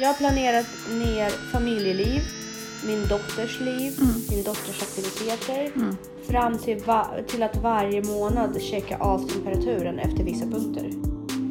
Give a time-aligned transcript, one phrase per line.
[0.00, 2.22] Jag har planerat ner familjeliv,
[2.86, 3.92] min dotters liv,
[4.30, 5.70] min dotters aktiviteter.
[6.30, 6.82] Fram till,
[7.28, 10.90] till att varje månad checka av temperaturen efter vissa punkter.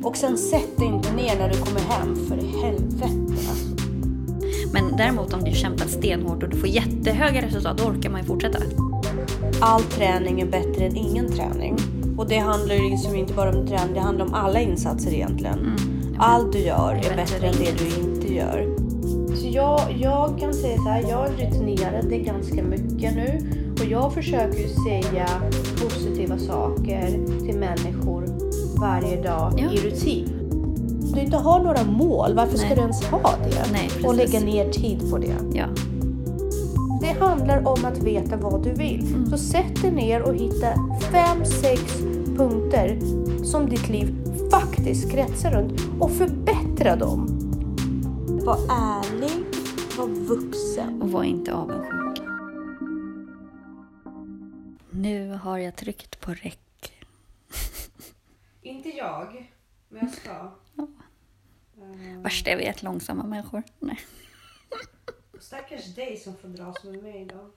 [0.04, 3.04] Och sen sätt dig inte ner när du kommer hem, för i helvete
[3.50, 3.68] alltså.
[4.74, 8.28] Men däremot om du kämpar stenhårt och du får jättehöga resultat, då orkar man ju
[8.28, 8.60] fortsätta.
[9.62, 11.78] All träning är bättre än ingen träning.
[12.18, 15.76] Och det handlar ju liksom inte bara om träning, det handlar om alla insatser egentligen.
[16.22, 18.76] Allt du gör är bättre än det du inte gör.
[19.36, 23.40] Så jag, jag kan säga så här, jag är rutinerad det är ganska mycket nu.
[23.80, 25.28] Och jag försöker ju säga
[25.84, 27.10] positiva saker
[27.46, 28.26] till människor
[28.80, 29.72] varje dag Ja.
[29.72, 30.36] i rutin.
[31.02, 32.76] Om du inte har några mål, varför ska Nej.
[32.76, 33.72] du ens ha det?
[33.72, 35.36] Nej, och lägga ner tid på det.
[35.54, 35.66] Ja.
[37.02, 39.08] Det handlar om att veta vad du vill.
[39.16, 39.30] Mm.
[39.30, 40.68] Så sätt dig ner och hitta
[41.12, 41.82] fem, sex
[42.38, 43.00] punkter
[43.44, 44.16] som ditt liv
[44.52, 47.49] faktiskt kretsar runt och förbättra dem.
[48.50, 49.46] Var ärlig,
[49.98, 51.02] var vuxen.
[51.02, 52.28] Och var inte avundsjuk.
[54.90, 57.06] Nu har jag tryckt på räck.
[58.62, 59.52] Inte jag,
[59.90, 60.52] men jag ska.
[62.24, 63.64] Värst är vi ett långsamma människor.
[63.80, 64.00] Nej.
[65.40, 67.50] Stackars dig som får dras med mig då.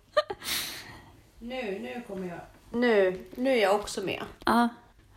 [1.38, 2.40] Nu, nu kommer jag.
[2.80, 4.22] Nu, nu är jag också med.
[4.44, 4.68] Ja.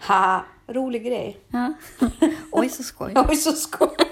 [0.08, 1.40] Ha, rolig grej.
[1.48, 1.74] ja.
[2.52, 3.14] Oj, så skoj.
[3.30, 4.05] Oj, så skoj.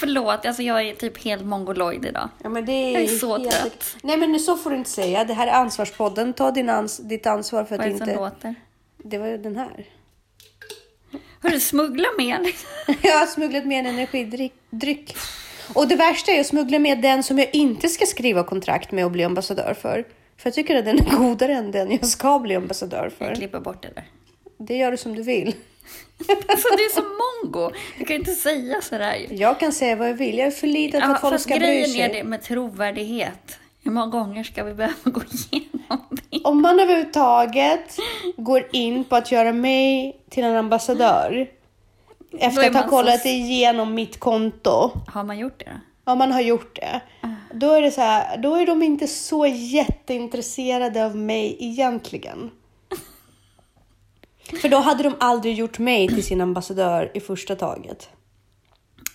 [0.00, 2.28] Förlåt, alltså jag är typ helt mongoloid idag.
[2.42, 3.96] Ja, men det är Jag är så helt- trött.
[4.02, 5.24] Nej men så får du inte säga.
[5.24, 6.32] Det här är ansvarspodden.
[6.32, 8.20] Ta din ans ditt ansvar för Vad att är det som inte...
[8.20, 8.54] låter?
[8.96, 9.84] Det var ju den här.
[11.42, 12.46] Hörru, smuggla med.
[13.02, 14.52] Jag har smugglat med en energidryck.
[14.70, 15.16] dryck.
[15.74, 19.04] Och det värsta är att smuggla med den som jag inte ska skriva kontrakt med
[19.04, 20.04] och bli ambassadör för.
[20.36, 23.34] För jag tycker att den är godare än den jag ska bli ambassadör Jag för.
[23.34, 24.04] klipper bort det där.
[24.58, 25.54] Det gör du som du vill.
[26.28, 27.70] Alltså du är så mongo.
[27.98, 29.26] Du kan inte säga sådär.
[29.30, 30.38] Jag kan säga vad jag vill.
[30.38, 32.08] Jag är för liten för Ja, att folk ska bry grejen är sig.
[32.08, 33.58] det med trovärdighet.
[33.82, 35.98] Hur många gånger ska vi behöva gå igenom
[36.30, 36.40] det?
[36.44, 37.96] Om man överhuvudtaget
[38.36, 41.46] går in på att göra mig till en ambassadör
[42.38, 44.90] efter att ha man så- kollat igenom mitt konto.
[45.06, 45.64] Har man gjort det
[46.04, 46.12] då?
[46.12, 47.00] Om man har gjort det.
[47.54, 52.50] Då är det så här, då är de inte så jätteintresserade av mig egentligen.
[54.60, 58.08] För då hade de aldrig gjort mig till sin ambassadör i första taget.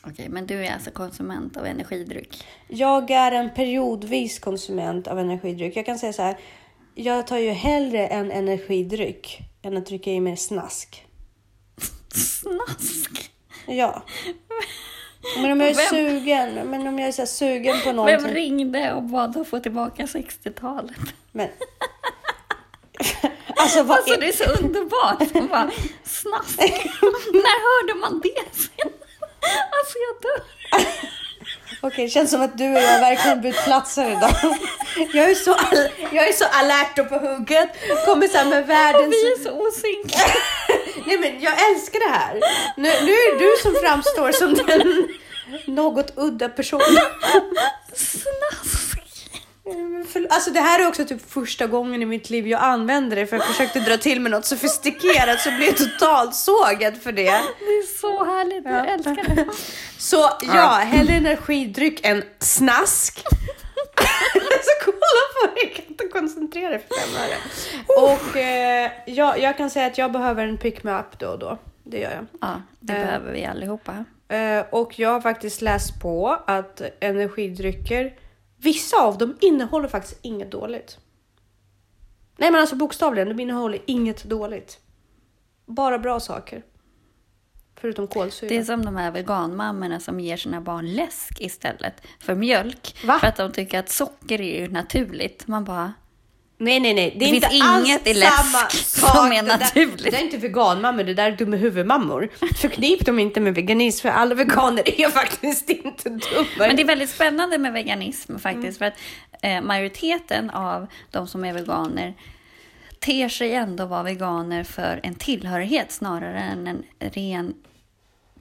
[0.08, 2.44] Okej, men du är alltså konsument av energidryck.
[2.68, 5.76] Jag är en periodvis konsument av energidryck.
[5.78, 6.38] Jag kan säga så här,
[6.96, 11.06] jag tar ju hellre en energidryck än att trycka i mig snask.
[12.16, 13.32] Snask!
[13.68, 14.04] Ja.
[15.42, 17.96] Men om jag är Vem- sugen, men om jag är så här sugen på Vem
[17.96, 18.34] någonting.
[18.34, 20.98] ringde och bad att få tillbaka 60-talet?
[21.32, 21.48] Men...
[23.56, 24.18] alltså vad Alltså är...
[24.18, 25.34] det är så underbart.
[25.34, 25.72] Man bara,
[26.04, 26.58] snask.
[27.34, 28.92] När hörde man det sen?
[29.72, 30.42] Alltså jag dör.
[31.82, 34.36] Okej, det känns som att du och jag verkligen bytt platser idag.
[35.14, 37.70] Jag är så, all, jag är så alert och på hugget.
[38.06, 39.16] Kommer så här med Och världens...
[39.16, 40.34] vi är så osynkade.
[41.08, 42.34] Nej men jag älskar det här.
[42.78, 45.08] Nu, nu är det du som framstår som den
[45.66, 46.98] något udda personen.
[47.94, 48.95] Snask.
[50.08, 53.26] För- Alltså det här är också typ första gången i mitt liv jag använder det
[53.26, 57.24] för jag försökte dra till med något sofistikerat så blev jag totalt sågad för det.
[57.24, 58.66] Det är så härligt.
[58.66, 59.46] Jag älskar det.
[59.98, 63.24] Så ja, hellre energidryck än snask.
[64.64, 67.38] så kolla på mig, jag kan inte koncentrera dig för fem öre.
[68.14, 71.40] Och eh, ja, jag kan säga att jag behöver en pick me up då och
[71.40, 71.58] då.
[71.84, 72.26] Det gör jag.
[72.42, 73.00] Ja, det Eh.
[73.00, 74.06] behöver vi allihopa.
[74.28, 78.14] Eh, och jag har faktiskt läst på att energidrycker,
[78.66, 80.98] vissa av dem innehåller faktiskt inget dåligt.
[82.38, 84.80] Nej men alltså bokstavligen, de innehåller inget dåligt.
[85.66, 86.64] Bara bra saker.
[87.76, 88.50] Förutom kolsyra.
[88.50, 92.96] Det är som de här veganmammorna som ger sina barn läsk istället för mjölk.
[93.06, 93.20] Va?
[93.20, 95.48] För att de tycker att socker är ju naturligt.
[95.48, 95.94] Man bara,
[96.58, 97.16] Nej, nej, nej.
[97.20, 100.04] Det, är Det inte finns alls inget i läsk som är Det där- naturligt.
[100.04, 102.30] Det där är inte veganmammor, det där är dumma huvudmammor.
[102.62, 106.46] Förknip dem inte med veganism, för alla veganer är faktiskt inte dumma.
[106.58, 108.78] Men det är väldigt spännande med veganism faktiskt.
[108.78, 108.94] För att
[109.42, 112.14] eh, majoriteten av de som är veganer
[113.00, 117.54] ter sig ändå vara veganer för en tillhörighet snarare än en ren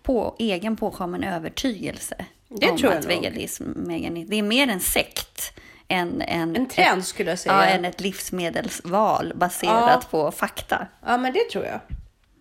[0.03, 2.25] på, egen påkommen övertygelse.
[2.49, 5.53] Det om tror jag att veganism, veganism, det är mer en sekt
[5.89, 7.55] än, än, En trend skulle jag säga.
[7.55, 10.09] ja, än ett livsmedelsval baserat Ja.
[10.11, 10.87] på fakta.
[11.07, 11.81] Ja, men det tror jag.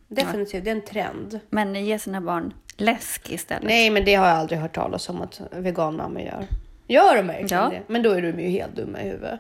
[0.07, 1.40] Definitivt, det är en trend.
[1.50, 3.63] Men ge sina barn läsk istället.
[3.63, 6.48] Nej, men det har jag aldrig hört talas om att veganmammor gör.
[6.88, 7.69] Gör de verkligen Ja.
[7.69, 7.81] det?
[7.88, 9.40] Men då är de ju helt dumma i huvudet.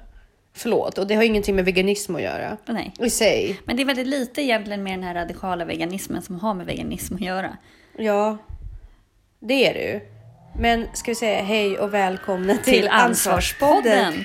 [0.55, 2.57] Förlåt, och det har ingenting med veganism att göra.
[2.65, 2.93] Nej.
[2.99, 3.59] I sig.
[3.65, 7.15] Men det är väldigt lite egentligen med den här radikala veganismen som har med veganism
[7.15, 7.57] att göra.
[7.97, 8.37] Ja,
[9.39, 9.99] det är det ju.
[10.59, 14.23] Men ska vi säga hej och välkomna till, Till Ansvarspodden.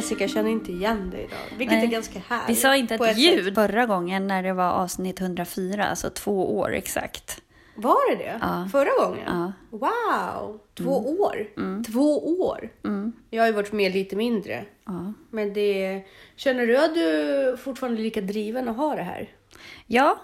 [0.00, 1.86] Jessica jag känner inte igen dig idag, vilket Nej.
[1.86, 2.50] är ganska härligt.
[2.50, 3.24] Vi sa inte på ett sätt.
[3.24, 7.42] ljud förra gången när det var avsnitt 104, alltså två år exakt.
[7.74, 8.38] Var det det?
[8.40, 8.68] Ja.
[8.72, 9.22] Förra gången?
[9.26, 9.52] Ja.
[9.70, 10.60] Wow!
[10.74, 11.48] Två år?
[11.56, 11.84] Mm.
[11.84, 12.70] Två år?
[13.30, 14.64] Jag har ju varit med lite mindre.
[14.86, 15.12] Ja.
[15.30, 16.02] Men det...
[16.36, 19.28] Känner du att du fortfarande är lika driven att ha det här?
[19.86, 20.20] Ja,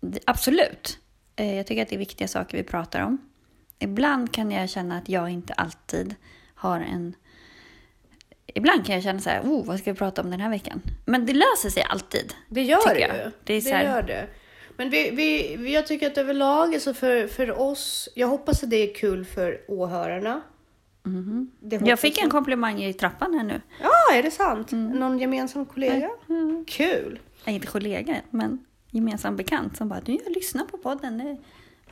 [0.00, 0.98] det- absolut.
[1.36, 3.18] Eh, jag tycker att det är viktiga saker vi pratar om.
[3.78, 6.14] Ibland kan jag känna att jag inte alltid
[6.54, 7.14] har en...
[8.54, 10.82] Ibland kan jag känna så här, oh, vad ska vi prata om den här veckan?
[11.04, 12.34] Men det löser sig alltid.
[12.48, 13.30] Det gör det ju.
[13.44, 14.26] Det är så här- gör det.
[14.76, 18.76] Men vi, vi, jag tycker att överlag, alltså för, för oss, jag hoppas att det
[18.76, 20.40] är kul för åhörarna.
[21.02, 21.86] Det hoppas Mhm.
[21.86, 23.60] Jag fick en komplimang i trappan här nu.
[23.82, 24.72] Ja, är det sant?
[24.72, 24.90] Mm.
[24.98, 26.10] Någon gemensam kollega?
[26.66, 27.18] Kul!
[27.44, 31.36] Nej, inte kollega, men gemensam bekant som bara, du, jag lyssnar på podden, det är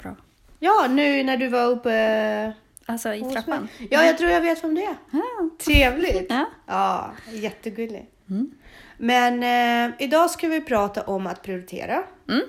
[0.02, 0.17] bra.
[0.59, 2.52] Ja, nu när du var uppe
[2.87, 3.69] Alltså i trappan.
[3.91, 4.97] Ja, jag tror jag vet vem det är.
[5.11, 5.50] Ja.
[5.59, 6.27] Trevligt!
[6.29, 6.44] Ja.
[6.67, 8.11] Ja, jättegullig.
[8.31, 8.50] Mm.
[8.99, 12.05] Men eh, idag ska vi prata om att prioritera.
[12.29, 12.43] Mm.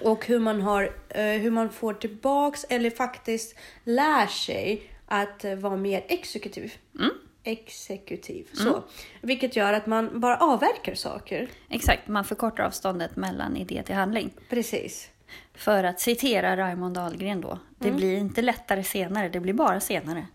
[0.00, 5.54] Och hur man, har, eh, hur man får tillbaks eller faktiskt lär sig att eh,
[5.54, 6.74] vara mer exekutiv.
[6.98, 7.10] Mm.
[7.44, 8.48] Exekutiv.
[8.52, 8.84] Så.
[9.20, 11.48] Vilket gör att man bara avverkar saker.
[11.70, 14.30] Exakt, man förkortar avståndet mellan idé till handling.
[14.50, 15.10] Precis.
[15.54, 17.58] För att citera Raymond Dahlgren då.
[17.78, 20.26] Det blir inte lättare senare, det blir bara senare.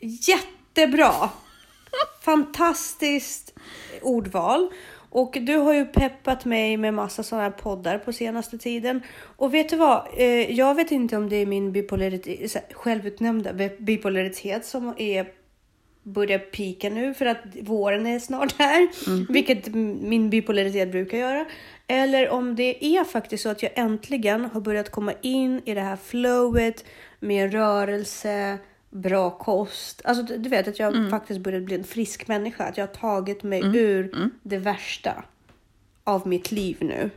[0.00, 1.30] Jättebra!
[2.20, 3.54] Fantastiskt
[4.02, 4.68] ordval.
[5.10, 9.02] Och du har ju peppat mig med massa sådana här poddar på senaste tiden.
[9.36, 10.08] Och vet du vad?
[10.16, 15.26] Eh, jag vet inte om det är min bipolaritet, självutnämnda bi- bipolaritet som är
[16.02, 18.88] börjar pika nu för att våren är snart här,
[19.32, 21.44] vilket m- min bipolaritet brukar göra.
[21.86, 25.80] Eller om det är faktiskt så att jag äntligen har börjat komma in i det
[25.80, 26.84] här flowet
[27.20, 28.58] med rörelse,
[28.90, 30.02] bra kost.
[30.04, 33.42] Alltså du vet att jag faktiskt börjat bli en frisk människa, att jag har tagit
[33.42, 35.24] mig ur det värsta
[36.04, 37.10] av mitt liv nu.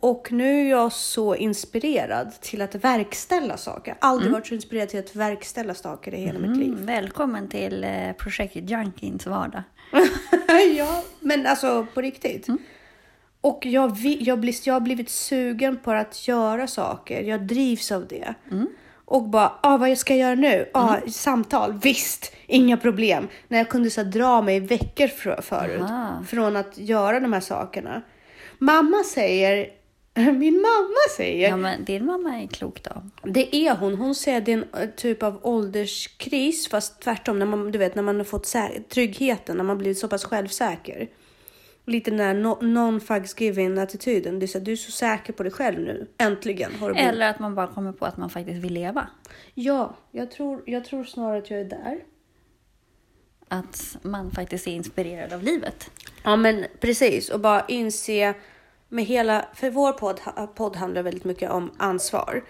[0.00, 3.96] Och nu är jag så inspirerad till att verkställa saker.
[4.00, 6.72] Jag har aldrig varit så inspirerad till att verkställa saker i hela mitt liv.
[6.72, 9.62] Mm, välkommen till eh, Projekt Junkins vardag.
[10.76, 12.46] ja, men alltså på riktigt.
[13.40, 17.22] Och jag, jag, blir, jag har blivit sugen på att göra saker.
[17.22, 18.34] Jag drivs av det.
[19.04, 20.70] Och bara, ah, vad ska jag göra nu?
[20.74, 23.28] Ah, Samtal, visst, inga problem.
[23.48, 26.24] När jag kunde så här, dra mig veckor för, förut Aha.
[26.28, 28.02] från att göra de här sakerna.
[28.58, 29.72] Mamma säger,
[30.14, 33.02] min mamma säger, Ja, men din mamma är klok då.
[33.22, 33.94] det är hon.
[33.94, 37.38] Hon säger att det är en eh, typ av ålderskris, fast tvärtom.
[37.38, 38.54] När man, du vet, när man har fått
[38.88, 41.08] tryggheten, när man blivit så pass självsäker.
[41.88, 44.38] Lite den här no, non-fucks attityden.
[44.38, 46.06] Det är så du är så säker på dig själv nu.
[46.18, 47.12] Äntligen har du blivit.
[47.12, 49.08] Eller att man bara kommer på att man faktiskt vill leva.
[49.54, 52.00] Ja, jag tror, jag tror snarare att jag är där.
[53.48, 55.90] Att man faktiskt är inspirerad av livet.
[56.22, 57.28] Ja, men precis.
[57.28, 58.34] Och bara inse
[58.88, 60.20] med hela, för vår podd,
[60.54, 62.44] podd handlar väldigt mycket om ansvar.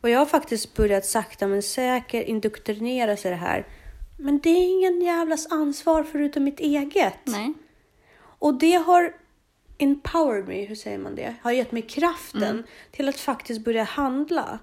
[0.00, 3.66] Och jag har faktiskt börjat sakta men säkert indoktrinera sig i det här.
[4.16, 7.18] Men det är ingen jävlas ansvar förutom mitt eget.
[7.24, 7.54] Nej.
[8.20, 9.14] Och det har
[9.78, 11.34] empowered me, hur säger man det?
[11.42, 14.58] Har gett mig kraften till att faktiskt börja handla.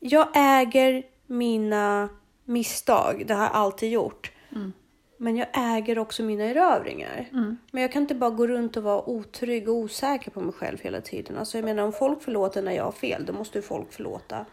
[0.00, 2.08] Jag äger mina
[2.44, 4.32] misstag, det har jag alltid gjort.
[5.22, 7.28] Men jag äger också mina erövringar.
[7.70, 10.78] Men jag kan inte bara gå runt och vara otrygg och osäker på mig själv
[10.80, 11.38] hela tiden.
[11.38, 14.46] Alltså jag menar om folk förlåter när jag har fel, då måste ju folk förlåta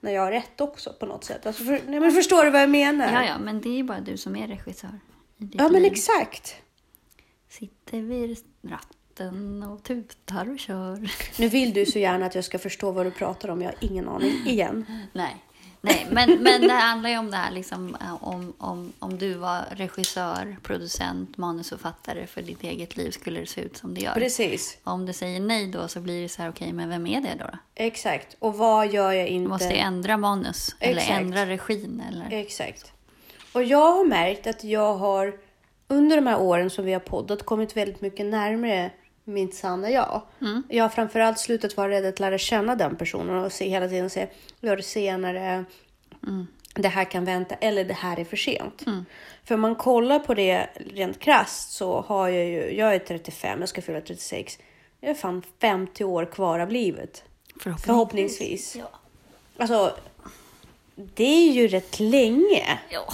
[0.00, 1.46] när jag har rätt också på något sätt.
[1.46, 3.12] Alltså för, nej, men förstår du vad jag menar?
[3.12, 5.00] Ja, ja, men det är ju bara du som är regissör.
[5.36, 5.92] Ja, men liv.
[5.92, 6.54] exakt.
[7.48, 11.10] Sitter vid ratten och tutar och kör.
[11.38, 13.62] Nu vill du så gärna att jag ska förstå vad du pratar om.
[13.62, 14.86] Jag har ingen aning igen.
[15.12, 15.44] Nej,
[15.84, 19.34] Nej men, men det handlar ju om det här liksom, eh, om, om, om du
[19.34, 24.14] var regissör, producent, manusförfattare för ditt eget liv skulle det se ut som det gör.
[24.14, 24.78] Precis.
[24.84, 27.34] Om du säger nej då så blir det så här, okej, men vem är det
[27.38, 27.50] då?
[27.74, 28.36] Exakt.
[28.38, 29.48] Och vad gör jag Du inte?
[29.48, 31.20] måste ändra manus eller Exakt.
[31.20, 32.02] ändra regin.
[32.08, 32.36] Eller...
[32.40, 32.92] Exakt.
[33.52, 35.34] Och jag har märkt att jag har
[35.88, 38.90] under de här åren som vi har poddat kommit väldigt mycket närmare
[39.24, 40.22] mitt sanna jag.
[40.40, 40.62] Mm.
[40.68, 44.10] Jag har framförallt slutat vara rädd att lära känna den personen och se hela tiden
[44.10, 44.26] se,
[44.60, 45.64] gör det senare,
[46.26, 46.46] Mm.
[46.74, 48.84] det här kan vänta eller det här är för sent.
[49.44, 53.60] För om man kollar på det rent krasst så har jag ju, jag är 35,
[53.60, 54.58] jag ska fylla 36.
[55.00, 57.24] Jag har fan 50 år kvar av livet.
[57.84, 58.76] Förhoppningsvis.
[58.76, 58.90] Ja.
[59.58, 59.96] Alltså,
[60.94, 62.78] det är ju rätt länge.
[62.90, 63.04] ja.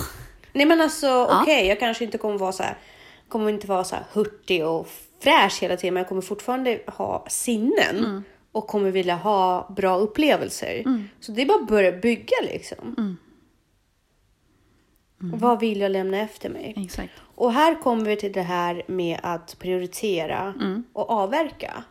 [0.53, 2.77] Nej men alltså okej, jag kanske inte kommer vara så här,
[3.29, 4.89] kommer inte vara så här hurtig och
[5.21, 8.23] fräsch hela tiden, men jag kommer fortfarande ha sinnen
[8.53, 10.83] och kommer vilja ha bra upplevelser.
[11.21, 13.17] Så det är bara att börja bygga liksom.
[15.19, 16.75] Vad vill jag lämna efter mig?
[16.77, 17.13] Exakt.
[17.35, 20.55] Och här kommer vi till det här med att prioritera
[20.93, 21.85] och avverka.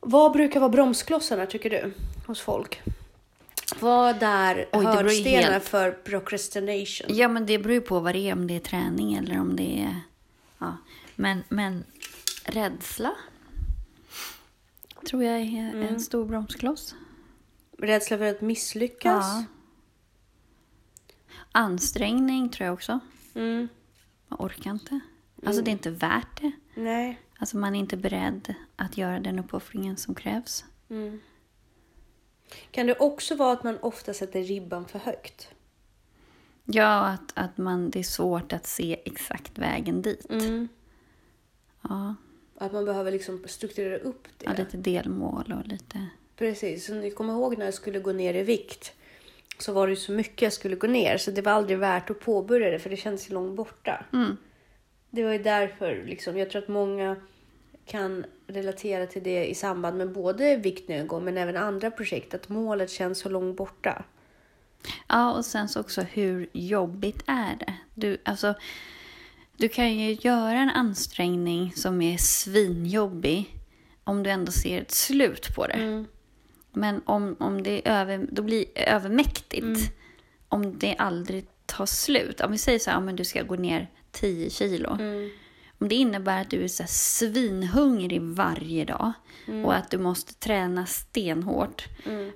[0.00, 1.92] Vad brukar vara bromsklossarna tycker du
[2.26, 2.80] hos folk?
[3.80, 7.16] Vad är Oj, hörnstenar helt- för procrastination?
[7.16, 9.56] Ja, men det beror ju på vad det är, om det är träning eller om
[9.56, 9.96] det är...
[11.16, 11.84] Men, men
[12.44, 13.14] rädsla
[15.06, 16.94] tror jag är en stor bromskloss.
[17.78, 19.24] Rädsla för att misslyckas?
[19.26, 19.44] Ja.
[21.52, 23.00] Ansträngning tror jag också.
[23.34, 23.68] Mm.
[24.28, 25.00] Man orkar inte.
[25.46, 26.52] Alltså det är inte värt det.
[26.74, 27.20] Nej.
[27.38, 30.64] Alltså man är inte beredd att göra den uppoffringen som krävs.
[30.90, 31.20] Mm.
[32.70, 35.48] Kan det också vara att man ofta sätter ribban för högt?
[36.64, 40.26] Ja, att, att man, det är svårt att se exakt vägen dit.
[40.30, 40.68] Mm.
[41.88, 42.14] Ja,
[42.58, 44.44] Att man behöver liksom strukturera upp det.
[44.44, 46.06] ja, lite delmål och lite...
[46.36, 46.86] Precis.
[46.86, 48.92] Så ni kommer ihåg när jag skulle gå ner i vikt?
[49.58, 52.10] Så var det ju så mycket jag skulle gå ner så det var aldrig värt
[52.10, 54.04] att påbörja det för det kändes ju långt borta.
[54.12, 54.36] Mm.
[55.10, 57.16] Det var ju därför liksom, jag tror att många
[57.86, 62.34] kan relatera till det i samband med både viktnedgång men även andra projekt.
[62.34, 64.04] Att målet känns så långt borta.
[65.08, 67.74] Ja, och sen så också hur jobbigt är det?
[67.94, 68.54] Du, alltså,
[69.56, 73.58] du kan ju göra en ansträngning som är svinjobbig
[74.04, 75.72] om du ändå ser ett slut på det.
[75.72, 76.06] Mm.
[76.72, 79.80] Men om, om det är över, då blir övermäktigt Mm.
[80.48, 82.40] om det aldrig tar slut.
[82.40, 84.90] Om vi säger så här, men du ska gå ner 10 kilo.
[85.00, 85.30] Mm.
[85.78, 89.12] Om det innebär att du är så svinhungrig varje dag
[89.64, 91.84] och att du måste träna stenhårt.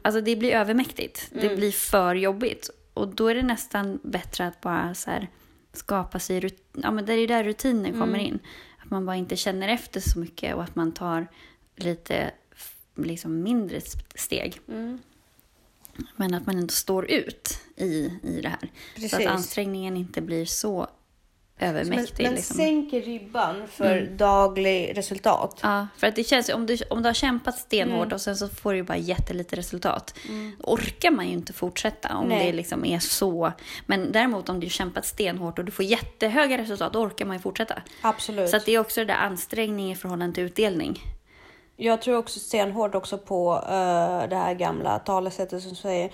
[0.02, 1.28] Alltså det blir övermäktigt.
[1.32, 2.70] Det blir för jobbigt.
[2.94, 5.28] Och då är det nästan bättre att bara så här
[5.76, 8.38] skapa sig ja, men det är där rutinen kommer in.
[8.78, 11.26] Att man bara inte känner efter så mycket och att man tar
[11.76, 12.30] lite
[12.94, 13.80] liksom mindre
[14.14, 14.60] steg.
[14.68, 14.98] Mm.
[16.16, 18.70] Men att man ändå står ut i, i det här.
[18.94, 19.14] Så Precis.
[19.14, 20.88] att ansträngningen inte blir så
[21.58, 22.14] övermäktig.
[22.16, 22.56] Men, men liksom.
[22.56, 25.60] sänker ribban för daglig resultat.
[25.62, 28.14] Ja, för att det känns om du, om du har kämpat stenhårt Mm.
[28.14, 30.14] och sen så får du ju bara jättelite resultat.
[30.58, 32.46] Då orkar man ju inte fortsätta om Nej.
[32.46, 33.52] det liksom är så.
[33.86, 37.36] Men däremot om du har kämpat stenhårt och du får jättehöga resultat, då orkar man
[37.36, 37.82] ju fortsätta.
[38.02, 38.50] Absolut.
[38.50, 41.00] Så det är också det där ansträngning i förhållande till utdelning.
[41.76, 46.10] Jag tror också stenhårt också på eh, det här gamla talesättet som säger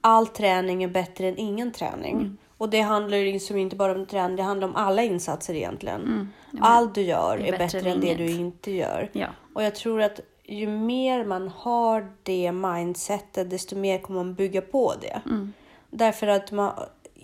[0.00, 2.16] all träning är bättre än ingen träning.
[2.16, 2.36] Mm.
[2.60, 6.32] Och det handlar liksom inte bara om träning, det handlar om alla insatser egentligen.
[6.60, 7.42] Allt du gör Mm.
[7.50, 8.18] det är bättre, än det inget.
[8.18, 9.08] du inte gör.
[9.12, 9.26] Ja.
[9.54, 14.60] Och jag tror att ju mer man har det mindsetet, desto mer kommer man bygga
[14.60, 15.20] på det.
[15.26, 15.52] Mm.
[15.90, 16.72] Därför att man,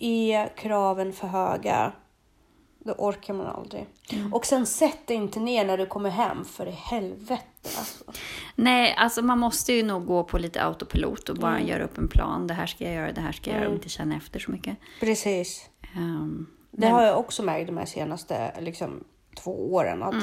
[0.00, 1.92] är kraven för höga,
[2.86, 3.86] då orkar man aldrig.
[4.12, 4.34] Mm.
[4.34, 7.42] Och sen sätt dig inte ner när du kommer hem, för i helvete
[7.78, 8.04] alltså.
[8.54, 11.68] Nej, alltså man måste ju nog gå på lite autopilot och bara Mm.
[11.68, 12.46] göra upp en plan.
[12.46, 14.50] Det här ska jag göra, det här ska jag göra och inte känna efter så
[14.50, 14.76] mycket.
[15.00, 15.70] Precis.
[15.96, 19.04] Ehm, Det har jag också märkt de här senaste liksom,
[19.44, 20.02] två åren.
[20.02, 20.14] Att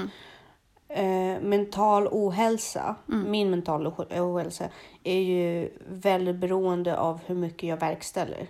[0.89, 4.65] eh, mental ohälsa, min mental oh- ohälsa,
[5.03, 8.47] är ju väldigt beroende av hur mycket jag verkställer.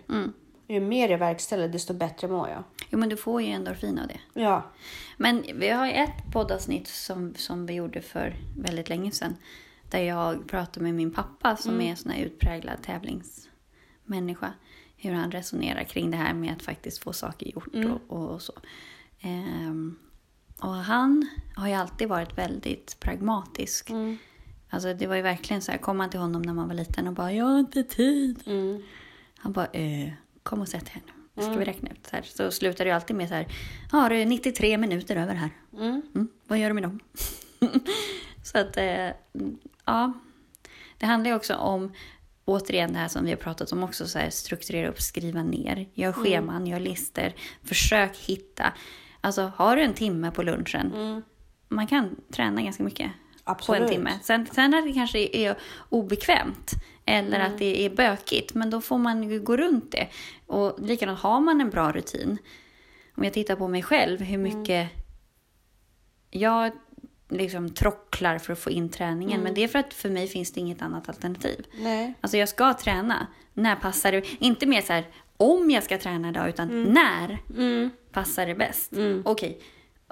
[0.67, 0.83] Mm.
[0.83, 2.63] Ju mer jag verkställer, desto bättre mår jag.
[2.89, 4.19] Jo, men du får ju endorfin av det.
[4.41, 4.71] Ja.
[5.17, 9.35] Men vi har ju ett poddavsnitt som, som vi gjorde för väldigt länge sedan.
[9.89, 14.53] Där jag pratade med min pappa som är en sån här utpräglad tävlingsmänniska.
[14.97, 18.41] Hur han resonerar kring det här med att faktiskt få saker gjort och, och, och
[18.41, 18.53] så.
[19.21, 19.95] Ehm,
[20.61, 23.89] och han har ju alltid varit väldigt pragmatisk.
[23.89, 24.17] Mm.
[24.69, 27.07] Alltså det var ju verkligen så här, kom man till honom när man var liten
[27.07, 28.43] och bara “jag har inte tid”.
[28.45, 28.83] Mm.
[29.37, 31.01] Han bara eh, “kom och sätt här
[31.33, 32.07] nu, ska vi räkna ut”.
[32.07, 33.47] Så, här, så slutar det ju alltid med så här
[33.91, 35.49] “ja du är 93 minuter över här”.
[35.73, 36.01] Mm.
[36.15, 36.99] Mm, vad gör du med dem?
[38.43, 39.09] så att, eh,
[39.85, 40.13] ja.
[40.97, 41.91] Det handlar ju också om,
[42.45, 45.89] återigen det här som vi har pratat om också, så här, strukturera upp, skriva ner,
[45.93, 46.23] gör Mm.
[46.23, 47.31] scheman, gör listor,
[47.63, 48.73] försök hitta.
[49.21, 51.21] Alltså har du en timme på lunchen, Mm.
[51.69, 53.11] man kan träna ganska mycket
[53.45, 53.81] på Absolut.
[53.81, 54.19] en timme.
[54.23, 55.57] Sen, sen att det kanske är
[55.89, 56.71] obekvämt
[57.05, 57.51] eller Mm.
[57.51, 60.07] att det är bökigt, men då får man ju gå runt det.
[60.47, 62.37] Och likadant, har man en bra rutin,
[63.17, 64.59] om jag tittar på mig själv, hur Mm.
[64.59, 64.89] mycket
[66.31, 66.71] jag
[67.29, 69.41] liksom trocklar för att få in träningen.
[69.41, 71.65] Men det är för att för mig finns det inget annat alternativ.
[71.79, 72.13] Nej.
[72.21, 73.27] Alltså jag ska träna.
[73.53, 74.23] När passar det?
[74.39, 75.07] Inte mer så här
[75.37, 77.39] om jag ska träna idag, utan när
[78.11, 78.93] passar det bäst?
[79.25, 79.59] Okej,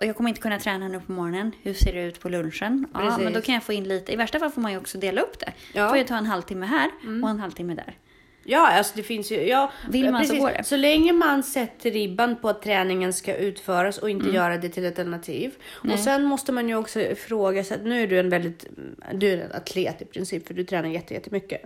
[0.01, 1.51] och jag kommer inte kunna träna nu på morgonen.
[1.61, 2.87] Hur ser det ut på lunchen?
[2.93, 3.23] Ja, Precis.
[3.23, 4.13] men då kan jag få in lite.
[4.13, 5.53] I värsta fall får man ju också dela upp det.
[5.73, 5.89] Ja.
[5.89, 6.91] får jag ta en halvtimme här
[7.23, 7.97] och en halvtimme där.
[8.43, 9.47] Ja, alltså det finns ju...
[9.47, 10.63] Ja, Vill man så går det.
[10.63, 14.85] Så länge man sätter ribban på att träningen ska utföras och inte göra det till
[14.85, 15.51] ett alternativ.
[15.93, 18.65] Och sen måste man ju också fråga sig, nu är du en väldigt,
[19.13, 21.61] du är en atlet i princip för du tränar jätte- jättemycket.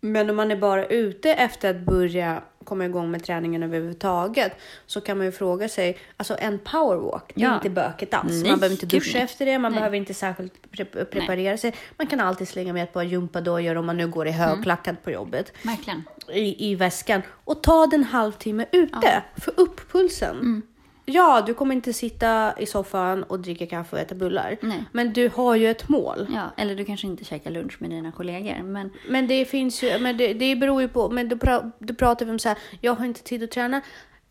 [0.00, 4.52] Men om man är bara ute efter att börja komma igång med träningen överhuvudtaget
[4.86, 7.54] så kan man ju fråga sig, alltså en powerwalk, det är Ja.
[7.54, 8.32] inte bökigt alls.
[8.42, 9.22] Nej, man behöver inte duscha nej.
[9.22, 9.78] efter det, man Nej.
[9.80, 11.74] behöver inte särskilt pre- preparera sig.
[11.96, 15.10] Man kan alltid slänga med ett par gympadojor om man nu går i högklackat på
[15.10, 16.02] jobbet Verkligen.
[16.32, 19.22] i, i väskan och ta den halvtimme ute.
[19.36, 20.36] Få upp pulsen.
[20.36, 20.62] Mm.
[21.08, 24.56] Ja, du kommer inte sitta i soffan och dricka kaffe och äta bullar.
[24.60, 24.84] Nej.
[24.92, 26.26] Men du har ju ett mål.
[26.34, 28.62] Ja, eller du kanske inte käkar lunch med dina kollegor.
[28.62, 31.94] Men Men det finns ju, men det, det beror ju på, men då, pra, då
[31.94, 33.80] pratar om så här, jag har inte tid att träna.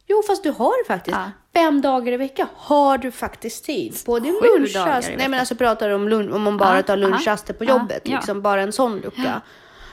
[0.07, 1.17] Jo, fast du har det faktiskt.
[1.17, 1.31] Ja.
[1.53, 3.95] Fem dagar i veckan har du faktiskt tid.
[4.05, 5.11] På din lunchrast.
[5.17, 8.07] Nej, men alltså pratar du om, lun, om man bara Ja, tar lunchraster på jobbet.
[8.07, 9.41] Liksom bara en sån lucka.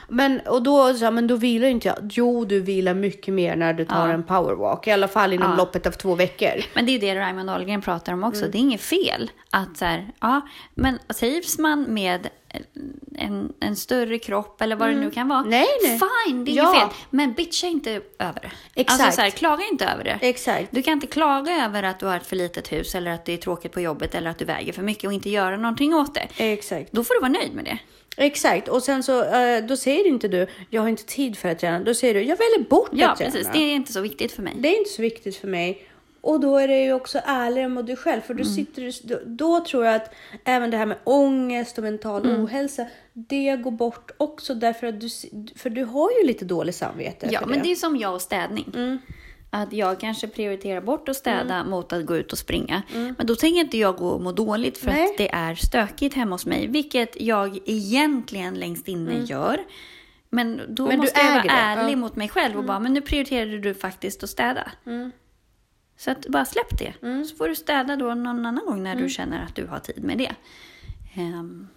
[0.09, 1.97] Men, och då, så här, men då vilar inte jag.
[2.11, 4.13] Jo, du vilar mycket mer när du tar Ja.
[4.13, 4.87] en powerwalk.
[4.87, 5.57] I alla fall inom Ja.
[5.57, 6.63] loppet av två veckor.
[6.75, 8.29] Men det är det Raymond Ahlgren pratar om Mm.
[8.29, 8.45] också.
[8.47, 10.41] Det är inget fel att så här, ja,
[10.75, 12.27] men trivs man med
[13.19, 15.39] en, en större kropp eller vad det nu kan vara.
[15.39, 15.49] Mm.
[15.49, 15.99] Nej, nej.
[16.27, 16.69] Fine, det är Ja.
[16.75, 17.01] inget fel.
[17.09, 18.51] Men bitcha inte över det.
[18.75, 19.01] Exakt.
[19.01, 20.19] Alltså så här, klaga inte över det.
[20.21, 20.67] Exakt.
[20.71, 23.33] Du kan inte klaga över att du har ett för litet hus eller att det
[23.33, 26.13] är tråkigt på jobbet eller att du väger för mycket och inte göra någonting åt
[26.15, 26.27] det.
[26.37, 26.91] Exakt.
[26.91, 27.77] Då får du vara nöjd med det.
[28.17, 28.67] Exakt.
[28.67, 31.79] Och sen så, eh, då säger inte du, jag har inte tid för att träna.
[31.79, 33.31] Då säger du, jag väljer bort Ja, att träna.
[33.31, 33.49] precis.
[33.53, 34.53] Det är inte så viktigt för mig.
[34.57, 35.87] Det är inte så viktigt för mig.
[36.23, 38.21] Och då är det ju också ärligare mot dig själv.
[38.21, 38.53] För då, Mm.
[38.53, 40.13] sitter du, då, då tror jag att
[40.45, 42.43] även det här med ångest och mental Mm.
[42.43, 45.09] ohälsa, det går bort också därför att du,
[45.55, 47.63] för du har ju lite dåligt samvete Ja, men det.
[47.63, 48.99] det är som jag och städning.
[49.49, 52.81] Att jag kanske prioriterar bort att städa mot att gå ut och springa.
[52.93, 55.05] Men då tänker inte jag gå och må dåligt för Nej.
[55.05, 56.67] att det är stökigt hemma hos mig.
[56.67, 59.57] Vilket jag egentligen längst inne gör.
[60.29, 61.97] Men då Men måste jag vara det, ärlig ja.
[61.97, 64.71] mot mig själv och bara, men nu prioriterade du faktiskt att städa.
[66.03, 66.93] Så att bara släpp det.
[67.25, 70.03] Så får du städa då någon annan gång när du känner att du har tid
[70.03, 70.31] med det.
[71.15, 71.67] Ehm,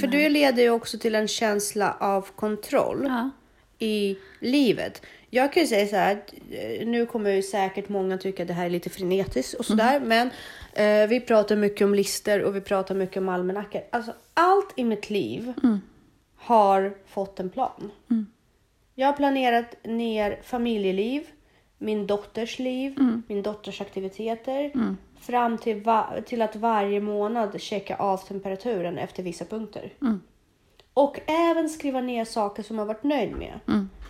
[0.00, 3.30] För det leder ju också till en känsla av kontroll ja.
[3.78, 5.02] i livet.
[5.30, 8.54] Jag kan ju säga så här, eh, nu kommer ju säkert många tycka att det
[8.54, 10.30] här är lite frenetiskt och sådär, men
[10.72, 13.82] eh, vi pratar mycket om lister och vi pratar mycket om almanackor.
[13.92, 15.52] Alltså allt i mitt liv
[16.36, 17.90] har fått en plan.
[18.94, 21.26] Jag har planerat ner familjeliv,
[21.82, 22.94] min dotters liv,
[23.28, 24.72] min dotters aktiviteter.
[25.20, 29.92] Fram till, va- till att varje månad checka av temperaturen efter vissa punkter.
[30.94, 33.60] Och även skriva ner saker som jag varit nöjd med.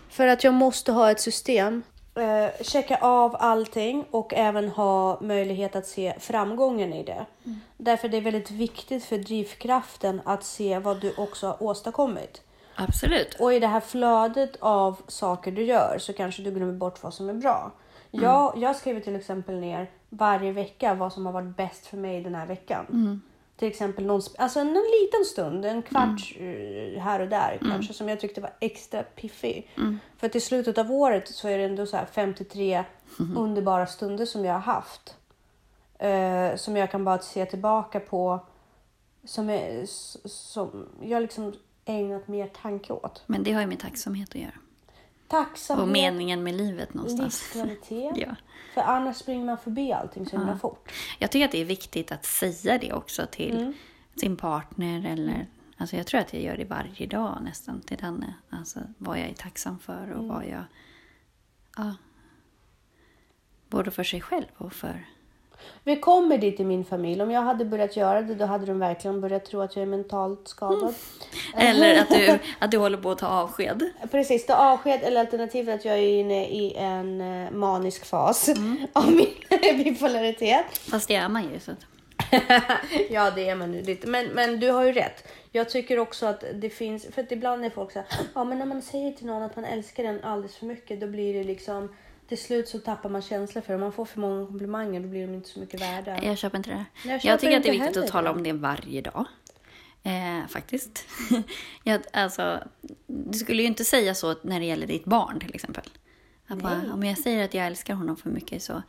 [0.08, 1.82] För att jag måste ha ett system.
[2.14, 7.26] Eh, checka av allting och även ha möjlighet att se framgången i det.
[7.76, 12.42] Därför det är väldigt viktigt för drivkraften att se vad du också har åstadkommit.
[12.80, 13.34] Absolut.
[13.40, 17.14] Och i det här flödet av saker du gör så kanske du glömmer bort vad
[17.14, 17.72] som är bra.
[18.10, 22.22] Jag, jag skriver till exempel ner varje vecka vad som har varit bäst för mig
[22.22, 22.86] den här veckan.
[23.56, 27.94] Till exempel någon, alltså en, en liten stund, en kvart eh, här och där kanske
[27.94, 29.70] som jag tyckte var extra piffig.
[30.16, 32.84] För att i slutet av året så är det ändå så här 53
[33.36, 35.16] underbara stunder som jag har haft.
[35.98, 38.40] Eh, som jag kan bara se tillbaka på.
[39.24, 39.82] Som, är,
[40.28, 41.52] som jag liksom
[41.90, 43.22] ägnat mer tanke åt.
[43.26, 44.54] Men det har ju med tacksamhet att göra.
[45.28, 47.54] Tacksamhet, Och meningen med livet någonstans.
[47.54, 48.16] livskvalitet.
[48.26, 48.36] Ja.
[48.74, 50.92] För annars springer man förbi allting så himla fort.
[51.18, 53.72] Jag tycker att det är viktigt att säga det också till Mm.
[54.16, 58.34] sin partner eller Alltså jag tror att jag gör det varje dag nästan till Danne.
[58.50, 60.18] Alltså vad jag är tacksam för Mm.
[60.18, 60.64] och vad jag...
[61.76, 61.94] Ja.
[63.68, 65.06] Både för sig själv och för...
[65.84, 67.22] Vi kommer dit i min familj.
[67.22, 69.86] Om jag hade börjat göra det då hade de verkligen börjat tro att jag är
[69.86, 70.94] mentalt skadad.
[71.56, 73.90] Eller att du, att du håller på att ta avsked.
[74.10, 78.48] Precis, det avsked eller alternativet att jag är inne i en eh, manisk fas
[78.92, 79.34] av min
[79.84, 80.78] bipolaritet.
[80.90, 81.60] Fast det är man ju.
[81.60, 81.72] Så
[83.10, 84.06] ja, det är man ju lite.
[84.06, 85.28] Men, men du har ju rätt.
[85.52, 88.58] Jag tycker också att det finns, för att ibland är folk så här, ja men
[88.58, 91.44] när man säger till någon att man älskar den alldeles för mycket, då blir det
[91.44, 91.88] liksom,
[92.30, 93.78] till slut så tappar man känsla för det.
[93.78, 96.22] Man får för många komplimanger, då blir de inte så mycket värda.
[96.24, 96.84] jag köper inte det.
[97.08, 99.24] Jag Jag, tycker att det är viktigt att tala om det varje dag.
[100.02, 101.04] Eh, faktiskt.
[101.84, 102.62] jag, alltså,
[103.06, 105.84] du skulle ju inte säga så när det gäller ditt barn till exempel.
[106.46, 108.82] Att bara, om jag säger att jag älskar honom för mycket så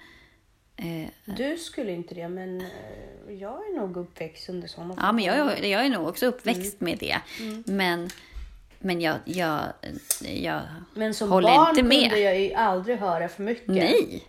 [0.75, 2.67] Eh, Du skulle inte det, men eh,
[3.33, 6.81] jag är nog uppväxt under sådana ja, men jag, är- jag är nog också uppväxt
[6.81, 6.91] Mm.
[6.91, 7.17] med det.
[7.71, 8.09] Men,
[8.81, 9.59] men jag, jag,
[10.21, 10.61] jag
[10.93, 12.01] Men som håller barn inte med.
[12.09, 13.67] kunde jag ju aldrig höra för mycket.
[13.67, 14.23] Nej.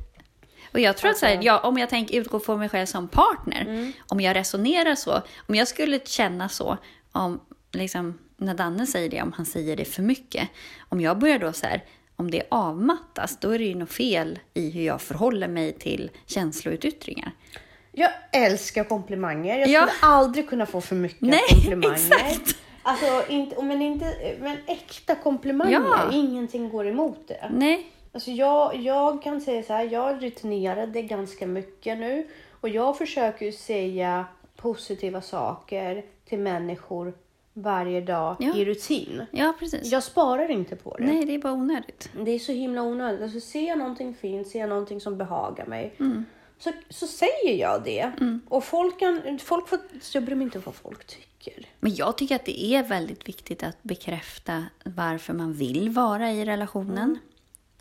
[0.73, 2.87] Och jag tror att så här, Alltså- jag, om jag tänker utgå från mig själv
[2.87, 3.93] som partner, Mm.
[4.09, 6.79] om jag resonerar så, om jag skulle känna så,
[7.13, 7.41] om
[7.73, 10.49] liksom, när Danne säger det, om han säger det för mycket,
[10.89, 11.85] om jag börjar då så här,
[12.17, 16.11] om det avmattas, då är det ju något fel i hur jag förhåller mig till
[16.27, 17.33] känsloutyttringar.
[17.93, 19.59] Jag älskar komplimanger.
[19.59, 19.87] Jag Ja.
[19.87, 21.95] skulle aldrig kunna få för mycket Nej, komplimanger.
[21.95, 22.57] exakt.
[22.83, 25.73] Alltså, inte, men, inte, men äkta komplimanger.
[25.73, 26.13] Ja.
[26.13, 27.51] Ingenting går emot det.
[27.55, 32.27] Nej, Alltså jag, jag kan säga så här, jag rutinerade ganska mycket nu.
[32.61, 34.25] Och jag försöker säga
[34.57, 37.15] positiva saker till människor
[37.55, 38.55] varje dag Ja.
[38.57, 39.23] i rutin.
[39.31, 39.93] ja precis.
[39.93, 41.05] Jag sparar inte på det.
[41.05, 42.11] Nej, det är bara onödigt.
[42.25, 43.23] Det är så himla onödigt.
[43.23, 45.95] Alltså, ser jag någonting fint, ser jag någonting som behagar mig.
[46.01, 46.25] Mm.
[46.63, 48.13] Så, så säger jag det.
[48.49, 51.67] Och folk, kan, folk får, så jag bryr mig inte om vad folk tycker.
[51.81, 56.45] Men jag tycker att det är väldigt viktigt att bekräfta varför man vill vara i
[56.45, 57.19] relationen.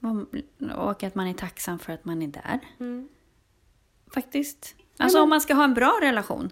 [0.02, 0.28] Om-
[0.78, 2.60] Och att man är tacksam för att man är där.
[4.14, 4.76] Faktiskt.
[4.98, 6.50] Alltså om man ska ha en bra relation.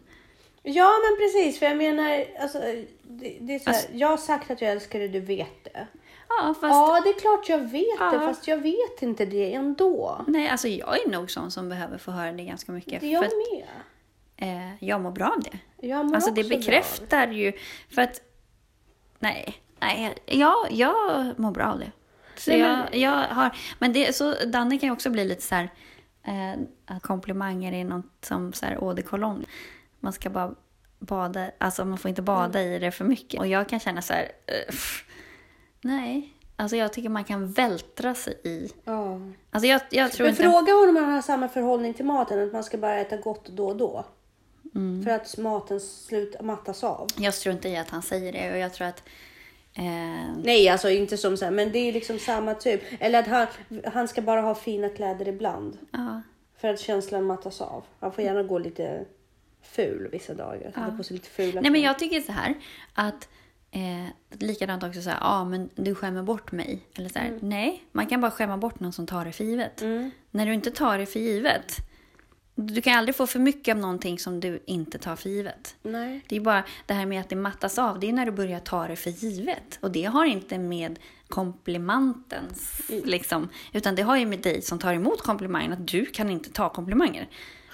[0.64, 2.60] Ja men precis, för jag menar, alltså,
[3.04, 5.64] det, det är så här, Alltså- jag har sagt att jag älskar dig, du vet
[5.64, 5.88] det.
[6.30, 6.64] Ja, fast...
[6.64, 8.20] Ja, det är klart jag vet det, Ja.
[8.20, 10.24] fast jag vet inte det ändå.
[10.28, 13.02] Nej, alltså jag är nog sån som behöver få höra det ganska mycket.
[13.02, 13.34] Det jag för att,
[14.38, 14.68] med.
[14.70, 15.88] eh, jag mår bra av det.
[15.88, 16.58] Jag mår Alltså det också bra.
[16.58, 17.54] bekräftar ju...
[17.90, 18.22] För att...
[19.20, 20.96] Nej, nej ja, jag
[21.40, 21.92] mår bra av det.
[22.38, 23.58] Så Nej, jag, men- jag har...
[23.80, 25.70] Men det, så Danne kan ju också bli lite så här...
[26.24, 29.46] Eh, komplimanger är något som så här eau de cologne.
[30.00, 30.56] Man ska bara
[31.00, 31.52] bada...
[31.58, 32.74] Alltså man får inte bada Mm.
[32.74, 33.40] i det för mycket.
[33.40, 34.24] Och jag kan känna så här...
[34.48, 35.06] eh, pff,
[35.82, 36.34] nej.
[36.56, 38.72] Alltså jag tycker man kan vältra sig i...
[38.84, 39.20] Ja.
[39.52, 40.44] Alltså jag, jag tror Men inte...
[40.44, 43.50] fråga honom om han har samma förhållning till maten, att man ska bara äta gott
[43.50, 44.06] då och då.
[44.76, 45.04] Mm.
[45.04, 47.08] För att maten slut mattas av.
[47.18, 49.04] Jag struntar i att han säger det och jag tror att...
[49.74, 52.82] Eh, Nej, alltså inte som så här, men det är liksom samma typ.
[53.00, 53.48] Eller att han,
[53.86, 55.78] han ska bara ha fina kläder ibland.
[55.92, 56.22] ja.
[56.58, 57.84] För att känslan mattas av.
[58.00, 59.06] Han får gärna gå lite
[59.62, 60.72] ful vissa dagar.
[60.72, 62.56] Sätta på sig lite fula Nej men jag tycker så här
[62.94, 63.30] att
[63.72, 64.06] eh,
[64.40, 66.80] likadant också så här, ja ah, men du skämmer bort mig.
[66.96, 67.40] Eller så här, Mm.
[67.42, 69.82] nej, man kan bara skämma bort någon som tar det för givet.
[70.32, 71.76] När du inte tar det för givet,
[72.56, 75.76] du kan aldrig få för mycket av någonting som du inte tar för givet.
[75.82, 76.22] Nej.
[76.30, 78.60] Det är bara det här med att det mattas av, det är när du börjar
[78.60, 79.80] ta det för givet.
[79.82, 84.94] Och det har inte med komplimantens, liksom, utan det har ju med dig som tar
[84.94, 87.28] emot komplimangen, att du kan inte ta komplimanger.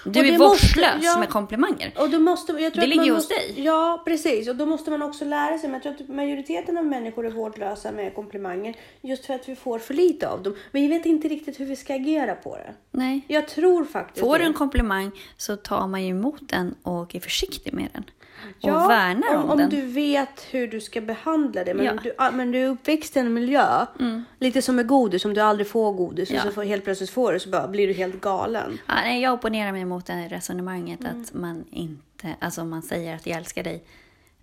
[0.06, 1.18] Du är vårdslös ja.
[1.18, 1.92] med komplimanger.
[1.98, 3.54] Och då måste, jag tror Det ligger hos måste, dig.
[3.56, 4.48] Ja, precis.
[4.48, 5.70] Och då måste man också lära sig.
[5.70, 8.76] Men jag tror att majoriteten av människor är vårdlösa med komplimanger.
[9.00, 10.56] Just för att vi får för lite av dem.
[10.72, 12.74] Men vi vet inte riktigt hur vi ska agera på det.
[12.90, 13.24] Nej.
[13.28, 17.20] Jag tror faktiskt Får du en komplimang så tar man ju emot den och är
[17.20, 18.04] försiktig med den.
[18.44, 19.70] Och Ja, värnar om, om, om den.
[19.70, 21.74] du vet hur du ska behandla det.
[21.74, 21.90] Men, Ja.
[21.92, 22.02] Mm.
[22.04, 23.86] du, ah, men du är uppväxt i en miljö.
[24.38, 25.24] Lite som med godis.
[25.24, 26.36] Om du aldrig får godis Ja.
[26.36, 28.78] och så får, helt plötsligt får du så bara, blir du helt galen.
[28.86, 31.22] Ja, nej, jag opponerar mig mot det resonemanget Mm.
[31.22, 33.84] att man inte, alltså om man säger att jag älskar dig,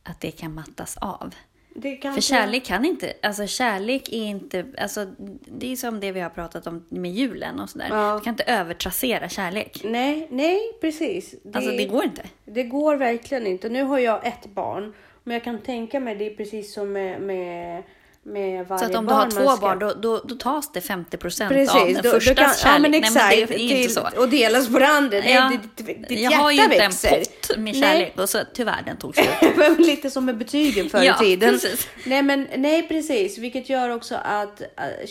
[0.04, 1.34] att det kan mattas av.
[1.82, 5.06] För kärlek kan inte, alltså kärlek är inte, alltså
[5.46, 7.88] det är som det vi har pratat om med julen och sådär.
[7.90, 8.16] Ja.
[8.16, 9.82] Du kan inte övertrassera kärlek.
[9.84, 11.36] Nej, nej precis.
[11.44, 12.24] Det, Alltså det går inte.
[12.46, 13.70] Det går verkligen inte.
[13.70, 14.94] Nu har jag ett barn.
[15.24, 17.84] Men jag kan tänka mig det är precis som med, med,
[18.26, 20.72] med varje Så att om du barn har två ska- barn, då, då, då tas
[20.72, 22.76] det 50 procent av Precis, den då, första kan, kärlek.
[22.76, 23.38] ja men Nej, exakt.
[23.38, 24.08] men det är inte så.
[24.18, 25.18] Och delas på det andra.
[25.20, 27.10] Nej, Ja, ditt, ditt, ditt jag hjärta har ju inte växer.
[27.18, 27.82] en pott med Nej.
[27.82, 29.78] kärlek och så tyvärr den tog slut.
[29.80, 31.50] Lite som med betygen förr Ja, i tiden.
[31.50, 31.88] precis.
[32.06, 33.38] Nej, men, nej, precis.
[33.38, 34.68] Vilket gör också att äh,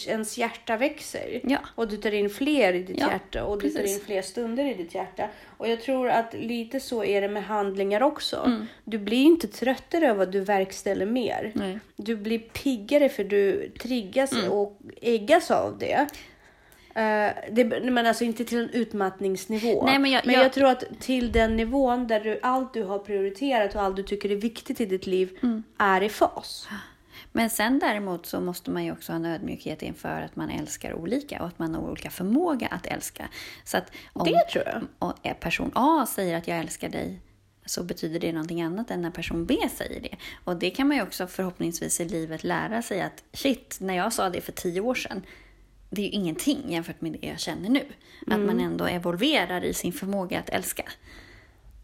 [0.08, 1.40] ens hjärta växer.
[1.44, 1.58] Ja.
[1.74, 3.44] Och du tar in fler i ditt Ja, hjärta.
[3.44, 3.98] Och du tar precis.
[3.98, 5.28] in fler stunder i ditt hjärta.
[5.56, 8.36] Och jag tror att lite så är det med handlingar också.
[8.46, 8.66] Mm.
[8.84, 11.52] Du blir inte tröttare av att du verkställer mer.
[11.54, 11.78] Nej.
[11.96, 14.52] Du blir piggare för du triggas Mm.
[14.52, 16.06] och äggas av det.
[16.94, 19.84] Eh, det, men alltså inte till en utmattningsnivå.
[19.86, 22.82] Nej, men jag- men jag- jag tror att till den nivån där du, allt du
[22.84, 25.62] har prioriterat och allt du tycker är viktigt i ditt liv Mm.
[25.78, 26.68] är i fas.
[27.32, 30.94] Men sen däremot så måste man ju också ha en ödmjukhet inför att man älskar
[30.94, 33.28] olika och att man har olika förmåga att älska.
[33.64, 34.64] Så att om Det tror
[35.00, 35.12] jag.
[35.22, 37.20] en person A säger att jag älskar dig
[37.66, 40.16] så betyder det någonting annat än när person B säger det.
[40.44, 44.12] Och det kan man ju också förhoppningsvis i livet lära sig att shit, när jag
[44.12, 45.22] sa det för tio år sedan,
[45.90, 47.84] det är ju ingenting jämfört med det jag känner nu.
[48.26, 50.82] Att man ändå evolverar i sin förmåga att älska.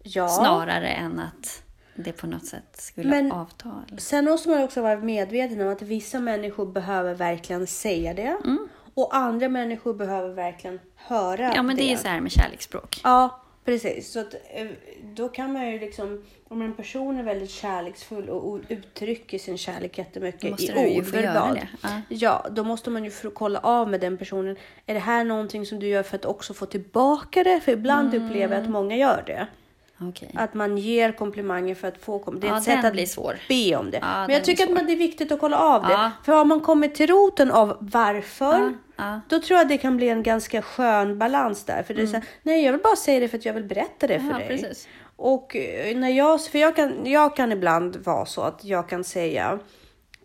[0.03, 0.29] Ja.
[0.29, 1.63] Snarare än att
[1.95, 3.85] det på något sätt skulle Men- avta.
[3.89, 8.37] eller- Sen måste man också vara medveten om att vissa människor behöver verkligen säga det.
[8.45, 8.69] Mm.
[8.95, 13.01] Och andra människor behöver verkligen höra Ja, men det är så här med kärleksspråk.
[13.05, 14.13] Ja, precis.
[14.13, 14.67] Så att, eh,
[15.15, 19.99] då kan man ju liksom, om en person är väldigt kärleksfull och uttrycker sin kärlek
[19.99, 21.61] jättemycket måste i ord, verbalt.
[21.61, 21.69] det.
[21.83, 21.89] Ja.
[22.09, 24.57] Ja, då måste man ju kolla av med den personen.
[24.87, 27.61] Är det här någonting som du gör för att också få tillbaka det?
[27.61, 28.27] För ibland Mm.
[28.27, 29.47] upplever jag att många gör det.
[30.01, 30.31] Okej.
[30.35, 33.37] Att man ger komplimanger för att få kom- Det är Ja, ett sätt att svår.
[33.49, 33.99] be om det.
[34.03, 36.11] Ja, Men jag tycker att man, det är viktigt att kolla av det.
[36.25, 40.09] För har man kommit till roten av varför, Ja, då tror jag det kan bli
[40.09, 41.83] en ganska skön balans där.
[41.83, 43.65] För det är så här, nej jag vill bara säga det för att jag vill
[43.65, 44.41] berätta det för Mm.
[44.41, 44.49] Ja, dig.
[44.49, 44.89] precis.
[45.17, 49.05] Och eh, när jag, för jag kan, jag kan ibland vara så att jag kan
[49.05, 49.59] säga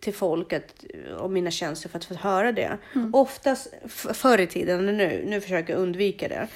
[0.00, 0.84] till folk att,
[1.18, 2.78] om mina känslor för att få höra det.
[2.94, 3.14] Mm.
[3.14, 6.48] Oftast förr i tiden, nu, nu försöker jag undvika det.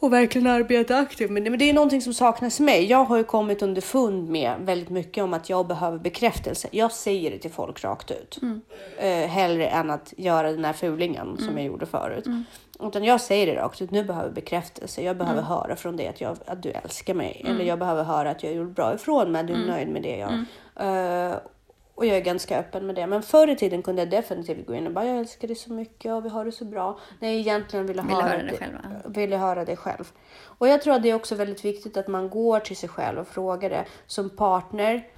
[0.00, 1.50] Och verkligen arbeta aktivt med det.
[1.50, 2.84] Men det är någonting som saknas mig.
[2.84, 6.68] Jag har ju kommit underfund med väldigt mycket om att jag behöver bekräftelse.
[6.70, 8.38] Jag säger det till folk rakt ut.
[8.42, 8.60] Mm.
[8.98, 12.24] Eh, hellre än att göra den här fulingen som jag gjorde förut.
[12.80, 13.90] Utan jag säger det rakt ut.
[13.90, 15.02] Nu behöver jag bekräftelse.
[15.02, 17.44] Jag behöver höra från dig att, jag, att du älskar mig.
[17.48, 19.44] Eller jag behöver höra att jag gjorde bra ifrån mig.
[19.44, 20.32] Du är nöjd med det jag...
[20.76, 21.34] Eh,
[22.00, 23.06] och jag är ganska öppen med det.
[23.06, 25.72] Men förr i tiden kunde jag definitivt gå in och bara jag älskar dig så
[25.72, 26.98] mycket och vi har det så bra.
[27.18, 30.12] När jag egentligen ville, Ville höra, höra det själv, ville höra det själv.
[30.42, 33.18] Och jag tror att det är också väldigt viktigt att man går till sig själv
[33.18, 33.84] och frågar det.
[34.06, 35.08] Som partner.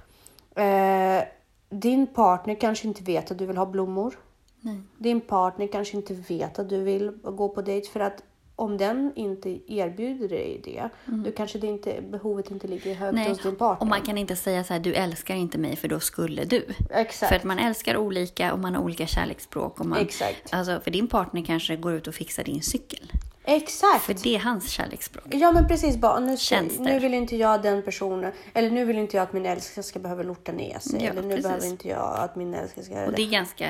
[0.55, 1.23] Eh,
[1.69, 4.19] din partner kanske inte vet att du vill ha blommor.
[4.59, 4.81] Nej.
[4.97, 8.23] Din partner kanske inte vet att du vill gå på dejt för att
[8.55, 13.29] om den inte erbjuder dig det, då kanske det inte, behovet inte ligger högt Nej,
[13.29, 13.81] hos din partner.
[13.81, 16.65] och man kan inte säga så här, du älskar inte mig för då skulle du.
[16.89, 17.29] Exakt.
[17.29, 19.79] För att man älskar olika och man har olika kärleksspråk.
[19.79, 20.53] Och man, Exakt.
[20.53, 23.11] Alltså, för din partner kanske går ut och fixar din cykel.
[23.45, 24.03] Exakt.
[24.03, 25.25] För det är hans kärleksspråk.
[25.29, 26.83] Ja men precis bara, nu, Tjänster.
[26.83, 29.99] nu vill inte jag den personen, eller nu vill inte jag att min älskare ska
[29.99, 31.03] behöva lorta ner sig.
[31.03, 31.43] Ja, eller nu precis.
[31.43, 33.69] behöver inte jag att min älskare ska Och det är ganska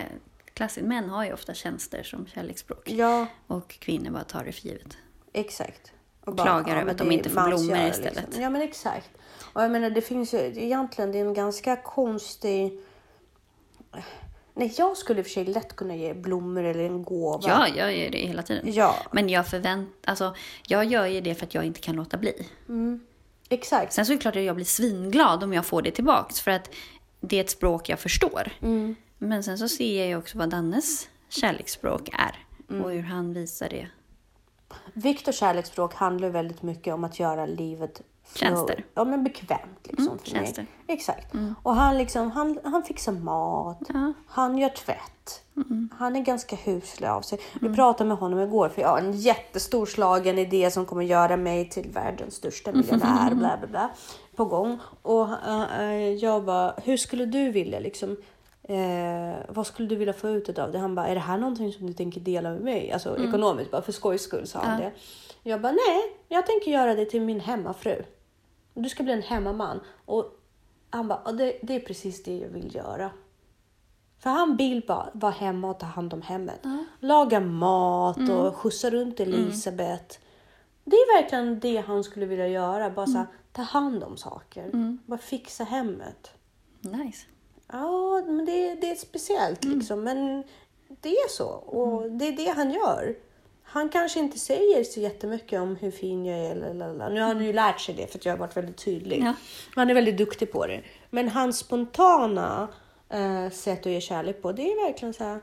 [0.53, 0.87] klassiskt.
[0.87, 2.89] Män har ju ofta tjänster som kärleksspråk.
[2.89, 4.97] Ja, Och kvinnor bara tar det för givet.
[5.33, 5.91] exakt.
[6.25, 8.37] Och Klagar över men att de inte får blommor istället.
[8.39, 9.09] Ja men exakt.
[9.53, 12.79] Och jag menar det finns ju egentligen, det är en ganska konstig...
[14.55, 17.43] Nej, jag skulle i och för sig lätt kunna ge blommor eller en gåva.
[17.49, 18.73] Ja, jag gör det hela tiden.
[18.73, 20.35] Ja, Men jag förvänt, alltså,
[20.67, 22.47] jag gör ju det för att jag inte kan låta bli.
[23.49, 23.93] exakt.
[23.93, 26.41] Sen så är det klart att jag blir svinglad om jag får det tillbaks.
[26.41, 26.69] För att
[27.19, 28.49] det är ett språk jag förstår.
[28.61, 28.95] Mm.
[29.27, 32.45] Men sen så ser jag ju också vad Dannes kärleksspråk är.
[32.69, 32.85] Mm.
[32.85, 33.87] Och hur han visar det.
[34.93, 38.01] Viktors kärleksspråk handlar väldigt mycket om att göra livet
[38.35, 38.85] Tjänster.
[38.93, 40.61] Ja, men bekvämt liksom Mm, för tjänster.
[40.61, 40.71] mig.
[40.97, 41.33] Exakt.
[41.63, 44.13] Och han, liksom, han, han fixar mat, Ja.
[44.27, 45.43] han gör tvätt.
[45.99, 47.39] Han är ganska huslig av sig.
[47.61, 51.37] Vi pratade med honom igår för jag har en jättestor slagen idé som kommer göra
[51.37, 53.29] mig till världens största miljonär.
[53.35, 53.89] Bla, bla, bla,
[54.35, 54.79] på gång.
[55.01, 58.17] Och eh, eh, jag bara, hur skulle du vilja liksom
[58.63, 60.79] Eh, vad skulle du vilja få ut av det?
[60.79, 62.91] Han bara, är det här någonting som du tänker dela med mig?
[62.91, 64.85] Alltså ekonomiskt, bara för skojs skull sa han Ja.
[64.85, 64.91] det.
[65.49, 68.03] Jag bara, nej, jag tänker göra det till min hemmafru.
[68.73, 69.79] Du ska bli en hemmaman.
[70.05, 70.39] Och
[70.89, 73.11] han bara, "Ja, det, det är precis det jag vill göra.
[74.19, 76.59] För han vill bara vara hemma och ta hand om hemmet.
[76.99, 80.17] Laga mat och skjutsa runt Elisabeth.
[80.85, 82.89] Det är verkligen det han skulle vilja göra.
[82.89, 84.97] Bara så här, ta hand om saker.
[85.05, 86.31] Bara fixa hemmet.
[86.81, 87.25] Nice.
[87.67, 90.03] Ja, men det, det är speciellt liksom.
[90.03, 90.43] Men
[91.01, 91.47] det är så.
[91.47, 93.15] Och det är det han gör.
[93.63, 96.55] Han kanske inte säger så jättemycket om hur fin jag är.
[96.55, 97.09] Lalala.
[97.09, 99.23] Nu har han ju lärt sig det för att jag har varit väldigt tydlig.
[99.23, 99.33] Ja.
[99.75, 100.83] Han är väldigt duktig på det.
[101.09, 102.67] Men hans spontana
[103.09, 105.41] eh, sätt att ge kärlek på, det är verkligen så här.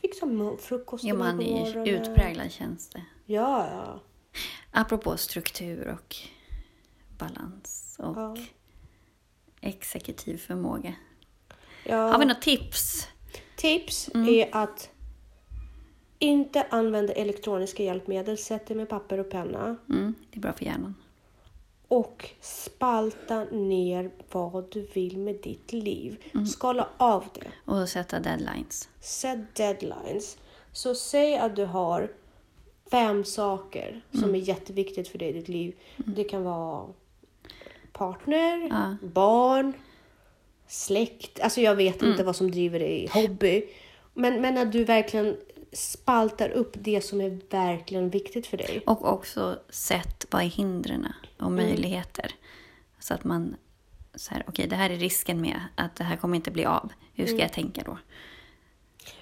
[0.00, 0.26] Fixa
[0.58, 3.02] frukost mig på är utpräglad tjänste.
[3.26, 4.00] Ja, ja.
[4.70, 6.16] Apropå struktur och
[7.18, 8.36] balans och Ja.
[9.60, 10.94] exekutiv förmåga.
[11.84, 11.96] Ja.
[12.12, 13.08] Har vi något tips?
[13.56, 14.28] Tips Mm.
[14.28, 14.90] är att
[16.18, 18.38] inte använda elektroniska hjälpmedel.
[18.38, 19.76] Sätt dig med papper och penna.
[19.88, 20.94] Mm, det är bra för hjärnan.
[21.88, 26.16] och spalta ner vad du vill med ditt liv.
[26.34, 26.46] Mm.
[26.46, 27.46] Skala av det.
[27.72, 28.88] Och sätta deadlines.
[29.00, 30.38] Sätt deadlines.
[30.72, 32.12] Så säg att du har
[32.90, 34.34] fem saker som Mm.
[34.34, 35.74] är jätteviktigt för dig i ditt liv.
[35.96, 36.86] Det kan vara
[37.92, 38.96] partner, Ja.
[39.08, 39.72] barn,
[40.70, 41.40] släkt.
[41.40, 42.12] Alltså jag vet Mm.
[42.12, 43.62] inte vad som driver dig i hobby.
[44.14, 45.36] Men, men att du verkligen
[45.72, 48.82] spaltar upp det som är verkligen viktigt för dig.
[48.86, 51.06] Och också sett vad är hindren
[51.38, 52.30] och möjligheter.
[52.98, 53.56] Så att man
[54.14, 56.92] så här, okej det här är risken med att det här kommer inte bli av.
[57.14, 57.98] Hur ska jag tänka då?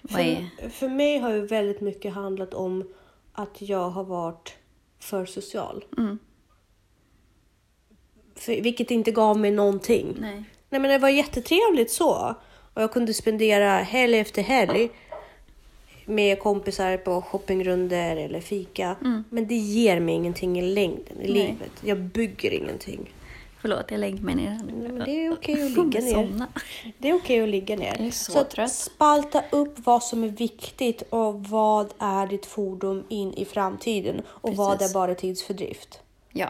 [0.03, 2.95] Vad är, För, för mig har ju väldigt mycket handlat om
[3.33, 4.57] att jag har varit
[4.99, 5.85] för social.
[5.99, 6.19] Mm.
[8.35, 10.17] För, vilket inte gav mig någonting.
[10.21, 10.45] nej.
[10.71, 12.35] Nej men det var jättetrevligt så.
[12.75, 14.91] Och jag kunde spendera helg efter helg
[16.05, 18.97] med kompisar på shoppingrunder eller fika.
[19.01, 19.25] Mm.
[19.31, 21.73] Men det ger mig ingenting i längden i livet.
[21.81, 23.15] Jag bygger ingenting.
[23.61, 24.73] Förlåt, jag lägger mig ner nu.
[24.73, 26.13] Nej, men det är okej att ligga ner.
[26.13, 26.47] somna.
[26.99, 27.95] Det är okej att ligga ner.
[27.99, 28.73] Jag är så att trött.
[28.73, 34.57] spalta upp vad som är viktigt och vad är ditt fordon in i framtiden och
[34.57, 34.95] vad Precis.
[34.95, 36.01] är bara tidsfördrift.
[36.33, 36.49] Ja.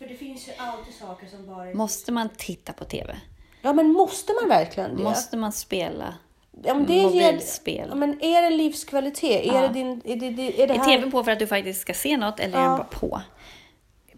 [0.00, 3.16] För det finns ju alltid saker som bara Måste man titta på TV?
[3.62, 5.02] Ja men måste man verkligen det?
[5.02, 6.14] Måste man spela?
[6.64, 7.04] ja, men det ger...
[7.04, 7.86] mobilspel?
[7.88, 9.46] Ja, men är det livskvalitet?
[9.46, 9.60] Är Ja.
[9.60, 10.02] det din...
[10.04, 10.26] Är det,
[10.62, 10.84] är det Är här...
[10.98, 12.68] TV på för att du faktiskt ska se något eller är Ja.
[12.68, 13.20] den bara på?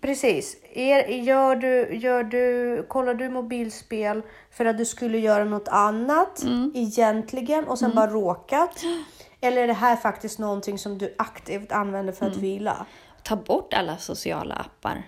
[0.01, 0.57] Precis.
[0.75, 6.43] Är, gör du, gör du, kollar du mobilspel för att du skulle göra något annat
[6.43, 6.73] Mm.
[6.75, 8.83] egentligen och sen bara råkat?
[9.41, 12.43] Eller är det här faktiskt någonting som du aktivt använder för att Mm.
[12.43, 12.87] vila?
[13.23, 15.03] Ta bort alla sociala appar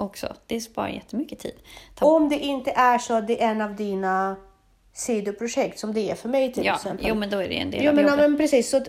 [0.00, 0.34] också.
[0.46, 1.54] Det sparar jättemycket tid.
[1.94, 4.36] Ta Om det inte är så att det är en av dina
[4.94, 7.06] sidoprojekt som det är för mig till ja, exempel.
[7.08, 8.30] jo men då är det en del Jo, av men, ja, jobbet.
[8.30, 8.70] men precis.
[8.70, 8.80] Så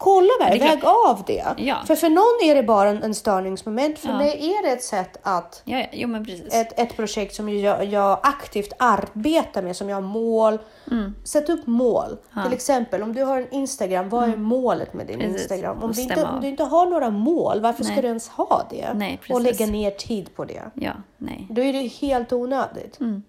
[0.00, 0.70] kolla det väl, klart.
[0.74, 1.44] väg av det.
[1.56, 1.76] Ja.
[1.86, 3.98] För för någon är det bara en, en störningsmoment.
[3.98, 4.18] För Ja.
[4.18, 8.18] mig är det ett sätt att Ja, ja, jo ett, ett projekt som jag, jag
[8.22, 10.58] aktivt arbetar med, som jag har mål.
[10.90, 11.14] Mm.
[11.24, 12.16] Sätt upp mål.
[12.44, 15.32] Till exempel om du har en Instagram, vad är målet med din Mm.
[15.32, 15.50] Precis.
[15.50, 15.82] Instagram?
[15.82, 18.02] Om du, inte, om du inte har några mål, varför ska Nej.
[18.02, 18.90] du ens ha det?
[18.94, 20.62] Nej, och lägga ner tid på det.
[20.74, 21.46] Ja, nej.
[21.50, 23.00] Då är det helt onödigt.
[23.00, 23.22] Mm.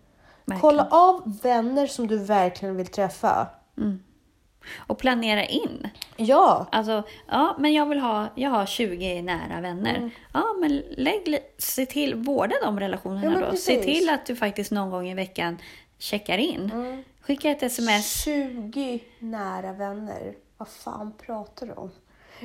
[0.61, 3.47] Kolla av vänner som du verkligen vill träffa.
[4.77, 5.89] Och planera in.
[6.17, 9.95] Ja, Alltså, ja, men jag vill ha, jag har 20 nära vänner.
[9.95, 10.09] Mm.
[10.33, 13.57] Ja, men lägg, se till, vårda de relationerna Ja, då.
[13.57, 13.97] Se precis.
[13.99, 15.57] till att du faktiskt någon gång i veckan
[15.99, 16.71] checkar in.
[16.73, 17.03] Mm.
[17.21, 18.23] Skicka ett sms.
[18.23, 20.33] 20 nära vänner.
[20.57, 21.91] Vad fan pratar du om?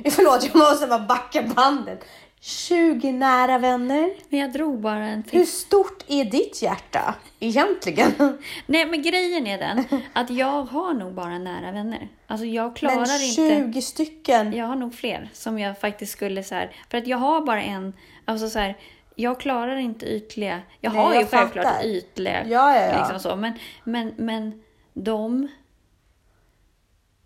[0.11, 1.99] Förlåt, jag måste bara backa bandet.
[2.39, 4.09] 20 nära vänner.
[4.29, 8.11] Men jag drog bara en Hur stort är ditt hjärta egentligen?
[8.65, 12.07] Nej, men grejen är den att jag har nog bara nära vänner.
[12.27, 13.81] Alltså jag klarar Men 20 inte.
[13.81, 14.53] stycken.
[14.53, 17.61] Jag har nog fler som jag faktiskt skulle så här, För att jag har bara
[17.61, 17.93] en,
[18.25, 18.77] alltså så här,
[19.15, 20.61] jag klarar inte ytliga.
[20.81, 21.85] Jag Nej, har jag ju självklart fattar.
[21.85, 22.47] ytliga.
[22.47, 22.97] Ja, ja, ja.
[22.99, 25.47] Liksom så, men, men, men de,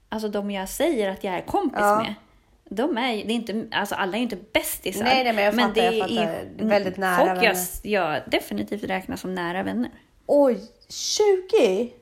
[0.10, 1.98] alltså de jag säger att jag är kompis Ja.
[1.98, 2.14] med.
[2.74, 5.04] De är ju, det är inte, alltså alla är ju inte bästisar.
[5.04, 6.24] Nej, nej, men jag fattar, det jag fattar.
[6.24, 7.66] är Väldigt nära folk jag, vänner.
[7.84, 9.92] jag definitivt räknar som nära vänner.
[10.26, 11.94] Oj, 20?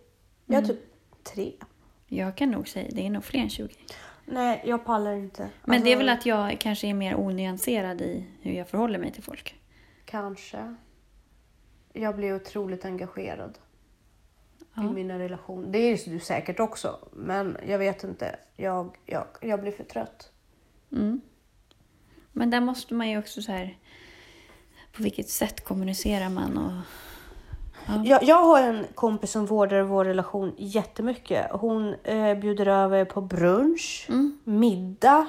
[0.45, 0.63] Jag Mm.
[0.63, 0.79] har typ
[1.23, 1.51] tre.
[2.07, 3.73] Jag kan nog säga, det är nog fler än 20.
[4.25, 5.49] Nej, jag pallar inte.
[5.65, 8.99] Men det är Alltså, väl att jag kanske är mer onyanserad i hur jag förhåller
[8.99, 9.55] mig till folk.
[10.05, 10.75] Kanske.
[11.93, 13.57] Jag blir otroligt engagerad
[14.75, 14.83] Ja.
[14.83, 15.67] i mina relationer.
[15.67, 18.35] Det är du säkert också, men jag vet inte.
[18.55, 20.31] Jag, jag, jag blir för trött.
[20.91, 21.21] Mm.
[22.31, 23.77] Men där måste man ju också så här,
[24.91, 26.71] på vilket sätt kommunicerar man och...
[27.87, 28.03] Ja.
[28.05, 31.51] Jag, jag har en kompis som vårdar vår relation jättemycket.
[31.51, 34.39] Hon eh, bjuder över på brunch, Mm.
[34.43, 35.27] middag,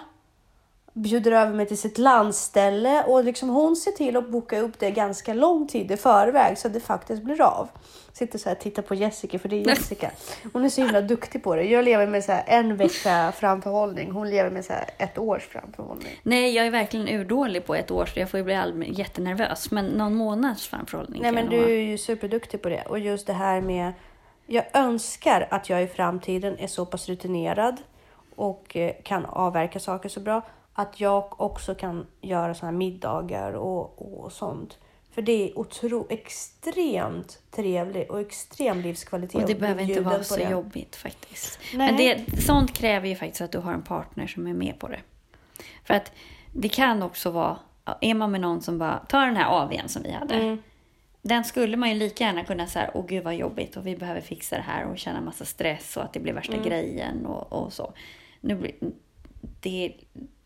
[0.92, 4.90] bjuder över mig till sitt landställe och liksom hon ser till att boka upp det
[4.90, 7.68] ganska lång tid i förväg så att det faktiskt blir av.
[8.12, 10.10] Sitter så här och tittar på Jessica för det är Jessica.
[10.52, 11.62] Hon är så himla duktig på det.
[11.62, 14.10] Jag lever med så en vecka framförhållning.
[14.10, 16.20] Hon lever med så här ett års framförhållning.
[16.22, 19.70] Nej, jag är verkligen urdålig på ett år så jag får ju bli jättenervös.
[19.70, 22.82] Men någon månads framförhållning Nej men du är ju superduktig på det.
[22.82, 23.92] Och just det här med...
[24.46, 27.76] Jag önskar att jag i framtiden är så pass rutinerad
[28.36, 30.42] och eh, kan avverka saker så bra
[30.80, 34.78] att jag också kan göra såna här middagar och, och sånt.
[35.10, 39.42] För det är otro, extremt trevligt och extrem livskvalitet.
[39.42, 40.50] Och det behöver inte vara så det.
[40.50, 41.58] jobbigt faktiskt.
[41.74, 41.92] Nej.
[41.92, 44.88] Men det, sånt kräver ju faktiskt att du har en partner som är med på
[44.88, 45.00] det.
[45.84, 46.12] För att
[46.52, 47.58] det kan också vara,
[48.00, 50.34] är man med någon som bara, ta den här AWn som vi hade.
[50.34, 50.62] Mm.
[51.22, 54.20] Den skulle man ju lika gärna kunna säga, åh gud vad jobbigt och vi behöver
[54.20, 56.64] fixa det här och känna massa stress och att det blir värsta Mm.
[56.64, 57.92] grejen och, och så.
[58.40, 58.72] Nu blir,
[59.60, 59.92] det,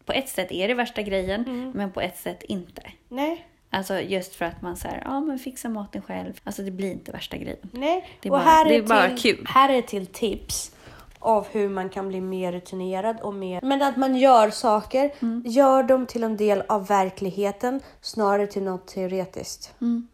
[0.06, 1.70] på ett sätt är det värsta grejen, Mm.
[1.74, 2.82] men på ett sätt inte.
[3.08, 6.40] Nej, Alltså just för att man säger, ja men fixa maten själv.
[6.44, 7.56] Alltså det blir inte värsta grejen.
[7.72, 8.08] nej.
[8.20, 9.44] Det är och bara- här det är till, bara kul.
[9.48, 10.70] Här är till tips
[11.18, 13.60] av hur man kan bli mer rutinerad och mer...
[13.62, 15.42] Men att man gör saker, Mm.
[15.46, 19.74] gör dem till en del av verkligheten snarare till något teoretiskt.
[19.80, 20.08] Mm.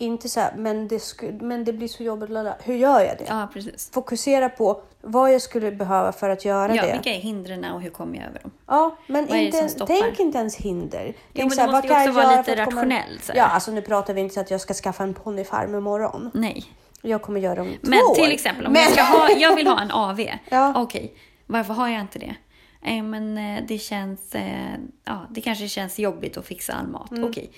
[0.00, 2.30] Inte så här, men det, sku, men det blir så jobbigt.
[2.30, 2.56] lala.
[2.64, 3.24] Hur gör jag det?
[3.28, 3.90] Ja, precis.
[3.92, 6.92] Fokusera på vad jag skulle behöva för att göra Ja, det.
[6.92, 8.50] vilka är hindren och hur kommer jag över dem?
[8.66, 11.04] Ja, men Vad det inte, tänk inte ens hinder.
[11.06, 13.36] Jo, Tänk men så du här, måste vad ju också vara lite komma- rationell, här.
[13.36, 16.30] Ja, alltså nu pratar vi inte så att jag ska skaffa en ponnyfarm imorgon.
[16.34, 16.64] Nej.
[17.02, 18.28] Jag kommer göra om Men två till år.
[18.30, 20.20] exempel, om Men- jag, ska ha, jag vill ha en AV.
[20.50, 20.72] Ja.
[20.76, 21.14] Okej,
[21.46, 22.34] varför har jag inte det?
[22.82, 24.34] Eh, men eh, det känns...
[24.34, 24.74] Eh,
[25.04, 27.10] ja, det kanske känns jobbigt att fixa all mat.
[27.10, 27.24] Mm.
[27.24, 27.50] Okej.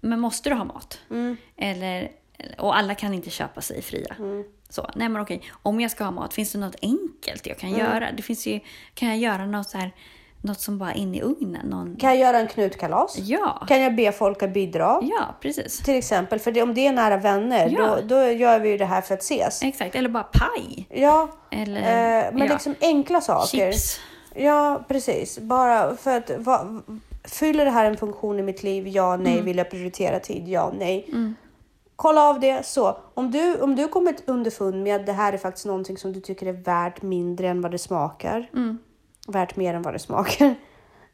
[0.00, 0.98] Men måste du ha mat?
[1.56, 2.10] Eller,
[2.58, 4.14] och alla kan inte köpa sig fria.
[4.18, 4.44] Mm.
[4.68, 7.70] Så, nej men okej, om jag ska ha mat, finns det något enkelt jag kan
[7.70, 8.12] göra?
[8.16, 8.60] Det finns ju,
[8.94, 9.90] kan jag göra något så här,
[10.42, 11.66] något som bara in i ugnen?
[11.66, 11.96] Någon...
[11.96, 13.18] Kan jag göra en knutkalas?
[13.18, 14.98] Ja, Kan jag be folk att bidra?
[15.02, 15.78] ja precis.
[15.78, 17.96] Till exempel, för det, om det är nära vänner, Ja.
[18.00, 19.62] då, då gör vi ju det här för att ses.
[19.62, 20.86] Exakt, eller bara paj.
[20.90, 21.80] Ja, Eller
[22.26, 23.72] eh, men ja, liksom enkla saker.
[23.72, 24.00] chips.
[24.34, 25.38] Ja, precis.
[25.38, 26.82] Bara för att va,
[27.26, 28.88] fyller det här en funktion i mitt liv?
[28.88, 29.32] Ja, nej.
[29.32, 29.44] Mm.
[29.44, 30.48] Vill jag prioritera tid?
[30.48, 31.08] Ja, nej.
[31.96, 32.66] Kolla av det.
[32.66, 36.12] Så om du, om du kommit underfund med att det här är faktiskt någonting som
[36.12, 38.50] du tycker är värt mindre än vad det smakar.
[38.52, 38.78] Mm.
[39.28, 40.54] Värt mer än vad det smakar.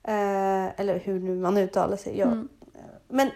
[0.04, 2.18] Eh, eller hur nu man uttalar sig.
[2.18, 2.26] Ja.
[2.26, 2.48] Mm.
[3.08, 3.30] Men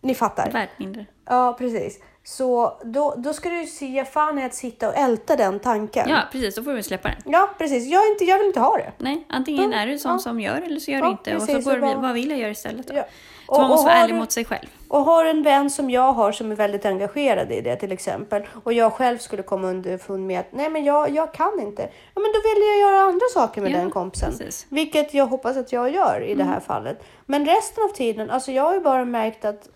[0.00, 0.50] ni fattar.
[0.50, 1.06] Värt mindre.
[1.24, 2.00] Ja, precis.
[2.26, 6.08] Så då, då ska du se fan i att sitta och älta den tanken.
[6.08, 6.54] Ja, precis.
[6.54, 7.32] Då får vi släppa den.
[7.32, 7.86] Ja, precis.
[7.86, 8.92] Jag, inte, jag vill inte ha det.
[8.98, 10.18] Nej, antingen Mm, är du sån ja.
[10.18, 11.34] som gör eller så gör du Ja, inte.
[11.36, 12.94] Och så precis, går och bara- vad vill jag göra istället då?
[12.94, 13.04] Ja.
[13.48, 14.66] Så man måste vara ärlig du- mot sig själv.
[14.88, 18.42] Och har en vän som jag har som är väldigt engagerad i det till exempel
[18.64, 21.82] och jag själv skulle komma underfund med att nej men jag, jag kan inte.
[22.14, 24.30] Ja men då väljer jag göra andra saker med Ja, den kompisen.
[24.38, 24.66] precis.
[24.68, 27.04] Vilket jag hoppas att jag gör i det här fallet.
[27.26, 29.68] Men resten av tiden, alltså jag har ju bara märkt att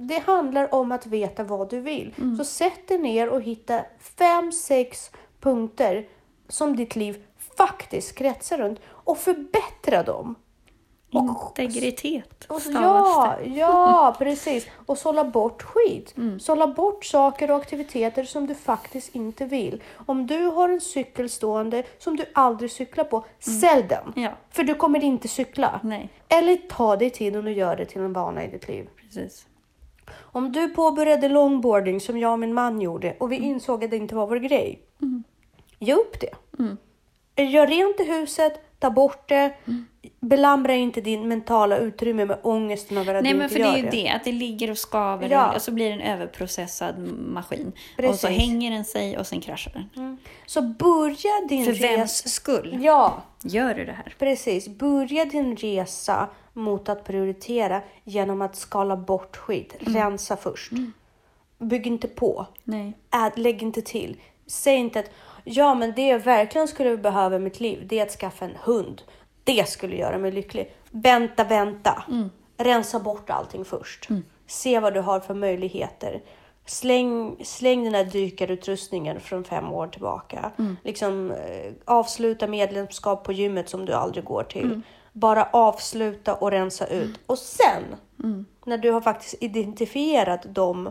[0.00, 2.14] det handlar om att veta vad du vill.
[2.38, 3.84] Så sätt dig ner och hitta
[4.18, 6.08] fem, sex punkter
[6.48, 7.22] som ditt liv
[7.56, 10.34] faktiskt kretsar runt och förbättra dem.
[11.10, 14.66] Integritet Och ja, ja, precis.
[14.86, 16.16] Och sålla bort skit.
[16.16, 16.40] Mm.
[16.40, 19.82] Sålla bort saker och aktiviteter som du faktiskt inte vill.
[20.06, 24.02] Om du har en cykel stående som du aldrig cyklar på, sälj den.
[24.06, 24.22] Mm.
[24.22, 25.80] Ja, För du kommer inte cykla.
[25.82, 28.88] nej, Eller ta dig tiden och gör det till en vana i ditt liv.
[28.96, 29.46] precis.
[30.16, 33.96] Om du påbörjade longboarding som jag och min man gjorde och vi insåg att det
[33.96, 34.82] inte var vår grej.
[35.78, 36.34] Ge upp det.
[37.42, 39.52] Gör rent i huset, ta bort det.
[40.20, 43.72] Belamra inte din mentala utrymme med ångesten över att Nej du men för det gör
[43.72, 45.54] är ju det, att det ligger och skaver Ja.
[45.54, 46.98] och så blir det en överprocessad
[47.32, 47.66] maskin.
[47.68, 48.20] Och Precis.
[48.20, 50.18] så hänger den sig och sen kraschar den.
[50.46, 51.86] Så börja din För resa.
[51.96, 54.14] vems skull Ja, gör du det här?
[54.18, 54.68] precis.
[54.68, 56.28] Börja din resa
[56.58, 59.76] mot att prioritera genom att skala bort skit.
[59.80, 60.72] Rensa först.
[61.58, 62.46] Bygg inte på.
[62.64, 62.92] Nej.
[63.10, 64.16] Ä- lägg inte till.
[64.46, 65.10] Säg inte att
[65.44, 68.56] ja, men det jag verkligen skulle behöva i mitt liv, det är att skaffa en
[68.64, 69.02] hund.
[69.44, 70.74] Det skulle göra mig lycklig.
[70.90, 72.02] Vänta, vänta.
[72.56, 74.08] Rensa bort allting först.
[74.46, 76.22] Se vad du har för möjligheter.
[76.66, 80.50] Släng, släng den här dykarutrustningen från fem år tillbaka.
[80.84, 84.80] Liksom, eh, avsluta medlemskap på gymmet som du aldrig går till.
[85.12, 87.20] Bara avsluta och rensa ut.
[87.26, 87.82] Och sen,
[88.64, 90.90] när du har faktiskt identifierat de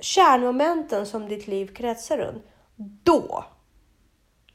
[0.00, 2.44] kärnmomenten som ditt liv kretsar runt,
[3.02, 3.44] då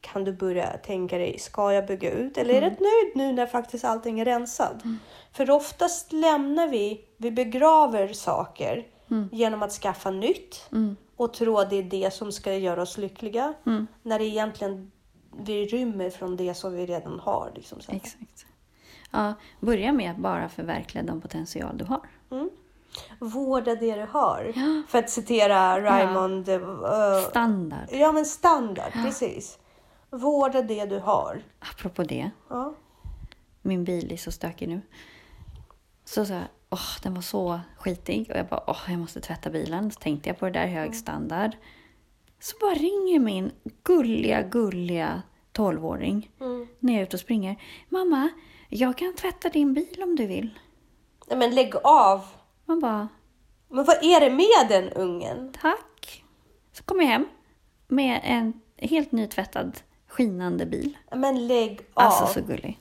[0.02, 3.46] kan du börja tänka dig, ska jag bygga ut eller är rätt nöjd nu när
[3.46, 4.84] faktiskt allting är rensat?
[5.32, 8.88] För oftast lämnar vi, vi begraver saker
[9.32, 10.70] genom att skaffa nytt
[11.16, 13.54] och tro att det är det som ska göra oss lyckliga.
[14.04, 14.92] När det egentligen
[15.38, 17.52] vi rymmer från det som vi redan har.
[17.56, 17.92] Liksom, så.
[17.92, 18.46] Exakt.
[19.12, 22.02] Ja, börja med att bara förverkliga den potential du har.
[23.20, 24.54] Vårda det du har.
[24.88, 26.50] För att citera Raymond.
[26.50, 27.88] eh, Standard.
[27.92, 29.60] ja men standard, precis.
[30.10, 31.44] Vårda det du har.
[31.60, 32.74] Apropå det, Ja.
[33.62, 34.82] min bil är så stökig nu.
[36.06, 38.32] Så sa jag, åh, den var så skitig.
[38.32, 39.92] Och jag bara, åh, jag måste tvätta bilen.
[39.92, 41.52] Så tänkte jag på det där, hög standard.
[42.46, 43.52] Så bara ringer min
[43.84, 45.22] gulliga, gulliga
[45.52, 46.32] tolvåring
[46.80, 47.62] när jag är ute och springer.
[47.90, 48.30] Mamma,
[48.70, 50.60] jag kan tvätta din bil om du vill.
[51.28, 52.26] Nej, men lägg av.
[52.66, 53.08] Man bara,
[53.70, 55.54] Men vad är det med den ungen?
[55.62, 56.24] tack.
[56.74, 57.26] Så kom jag hem
[57.88, 60.98] med en helt nytvättad, skinande bil.
[61.16, 62.04] Men lägg av.
[62.04, 62.80] Alltså så gullig.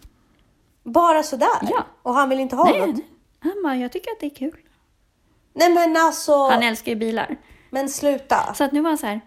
[0.83, 1.49] Bara sådär?
[1.63, 1.85] Ja.
[2.03, 2.97] Och han vill inte ha Nej, något?
[2.97, 3.07] nej.
[3.39, 4.61] Han bara, jag tycker att det är kul.
[5.53, 6.49] Nej men alltså.
[6.49, 7.37] Han älskar ju bilar.
[7.71, 8.55] Men sluta.
[8.55, 9.21] Så att nu var han så här.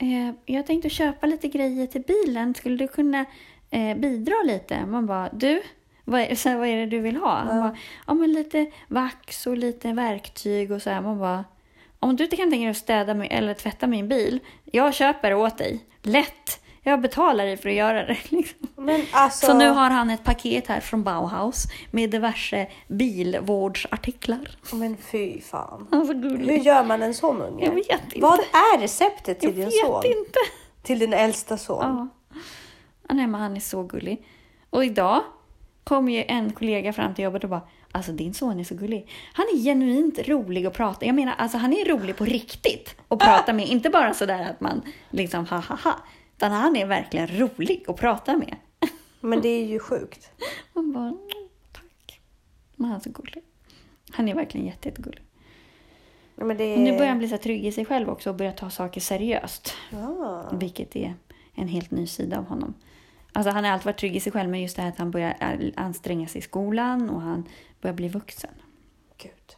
[0.00, 2.54] Eh, jag tänkte köpa lite grejer till bilen.
[2.54, 3.24] Skulle du kunna
[3.70, 4.86] eh, bidra lite?
[4.86, 5.62] Man bara, du,
[6.04, 7.36] vad är, så här, vad är det du vill ha?
[7.36, 7.76] Han bara,
[8.06, 11.00] ja men lite vax och lite verktyg och så här.
[11.00, 11.44] Man bara,
[11.98, 15.34] om du inte kan tänka dig att städa min, eller tvätta min bil, jag köper
[15.34, 15.84] åt dig.
[16.02, 16.60] Lätt!
[16.90, 18.16] Jag betalar dig för att göra det.
[18.28, 18.68] Liksom.
[19.12, 19.46] Alltså.
[19.46, 24.50] Så nu har han ett paket här från Bauhaus med diverse bilvårdsartiklar.
[24.72, 25.88] Men fy fan.
[25.90, 27.64] Han är så Hur gör man en sån unge?
[27.64, 28.20] Jag vet inte.
[28.20, 30.04] Vad är receptet till Jag din vet son?
[30.04, 30.38] inte.
[30.82, 31.82] Till din äldsta son?
[31.82, 32.08] Ja.
[33.08, 34.26] Ja, Nej, men han är så gullig.
[34.70, 35.22] Och idag
[35.84, 37.62] kom ju en kollega fram till jobbet och bara
[37.92, 39.08] Alltså din son är så gullig.
[39.32, 43.18] Han är genuint rolig att prata Jag menar, alltså han är rolig på riktigt att
[43.18, 43.68] prata med.
[43.68, 45.96] Inte bara sådär att man liksom ha ha ha.
[46.40, 48.56] Utan han är verkligen rolig att prata med.
[49.20, 50.30] Men det är ju sjukt.
[50.72, 51.18] Man bara, "Mm,
[51.72, 52.20] tack.
[52.76, 53.42] Men han är så gullig.
[54.10, 55.22] Han är verkligen jätte, jättegullig.
[56.34, 58.70] Men det nu börjar han bli så trygg i sig själv också och börjar ta
[58.70, 59.74] saker seriöst.
[59.90, 60.50] Ja.
[60.52, 61.14] Vilket är
[61.54, 62.74] en helt ny sida av honom.
[63.32, 65.10] Alltså han har alltid varit trygg i sig själv men just det här att han
[65.10, 65.36] börjar
[65.76, 67.48] anstränga sig i skolan och han
[67.80, 68.54] börjar bli vuxen.
[69.18, 69.56] Gud.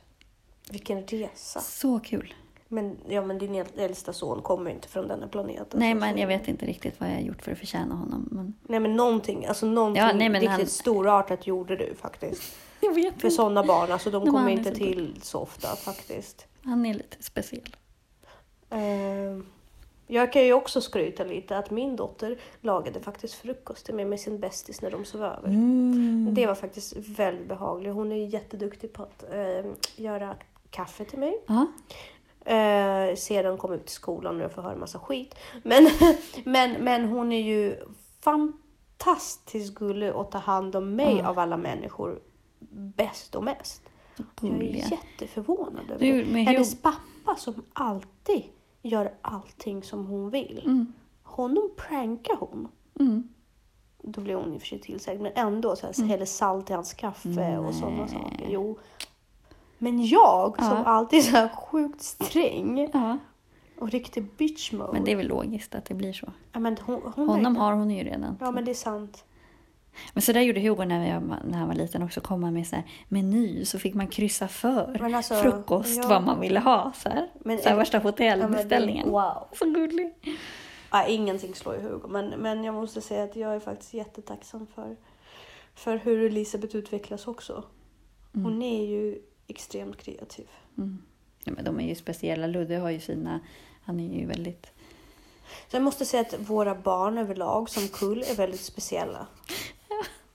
[0.70, 1.60] Vilken resa.
[1.60, 2.34] Så kul.
[2.72, 5.80] Men, ja, men din äldsta son kommer inte från denna planeten.
[5.80, 8.28] Nej så- men jag vet inte riktigt vad jag har gjort för att förtjäna honom.
[8.30, 12.56] Men Nej men någonting, alltså någonting Ja, nej, riktigt han- storartat gjorde du faktiskt.
[12.80, 16.46] jag vet För sådana barn, alltså de Nej, kommer inte så till så ofta faktiskt.
[16.62, 17.76] Han är lite speciell.
[18.70, 19.46] Ehm,
[20.06, 24.20] jag kan ju också skryta lite att min dotter lagade faktiskt frukost till mig med
[24.20, 25.48] sin bästis när de sov över.
[25.48, 26.28] Mm.
[26.34, 27.94] Det var faktiskt väldigt behagligt.
[27.94, 30.36] Hon är jätteduktig på att ehm, göra
[30.70, 31.40] kaffe till mig.
[31.46, 31.66] Ja.
[32.44, 35.34] Eh, sedan kom ut till skolan och jag får höra massa skit.
[35.62, 35.88] Men,
[36.44, 37.76] men, men hon är ju
[38.20, 41.28] fantastiskt gullig att ta hand om mig Ja.
[41.28, 42.20] av alla människor
[42.70, 43.82] bäst och mest.
[44.40, 46.38] Jag är jätteförvånad över Du, det.
[46.40, 48.42] Hennes pappa som alltid
[48.82, 50.62] gör allting som hon vill.
[50.64, 50.92] Mm.
[51.22, 52.68] Honom prankar hon.
[53.00, 53.28] Mm.
[54.02, 56.72] Då blir hon i och för sig tillsagd, men ändå så här, häller salt i
[56.72, 58.46] hans kaffe och sådana saker.
[58.48, 58.78] Jo.
[59.82, 60.84] Men jag som Ja.
[60.84, 63.18] alltid är så här sjukt sträng Ja,
[63.78, 64.92] och riktig bitch mode.
[64.92, 66.32] men det är väl logiskt att det blir så.
[66.52, 68.36] ja, men hon, hon Honom har hon ju redan.
[68.40, 69.24] Ja men det är sant.
[70.12, 72.20] Men så där gjorde Hugo när, jag, när han var liten också.
[72.20, 76.08] Kom han med så här meny så fick man kryssa för alltså, frukost ja.
[76.08, 76.92] vad man ville ha.
[76.94, 79.10] Så här, Men så här är- värsta Ja, hotellbeställningen.
[79.10, 79.48] wow.
[79.52, 80.14] Så gullig.
[80.90, 82.08] Ja, ingenting slår ju Hugo.
[82.08, 84.96] Men, men jag måste säga att jag är faktiskt jättetacksam för,
[85.74, 87.64] för hur Elisabeth utvecklas också.
[88.32, 89.18] Hon är ju
[89.52, 90.46] extremt kreativ.
[90.78, 91.02] Mm.
[91.44, 92.46] Ja, men de är ju speciella.
[92.46, 93.40] Ludde har ju sina...
[93.84, 94.66] Han är ju väldigt...
[95.68, 99.26] Så jag måste säga att våra barn överlag som kull är väldigt speciella.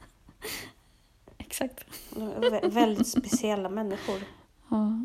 [1.37, 1.85] Exakt.
[2.09, 4.21] De är vä- väldigt speciella människor.
[4.69, 4.99] Ja.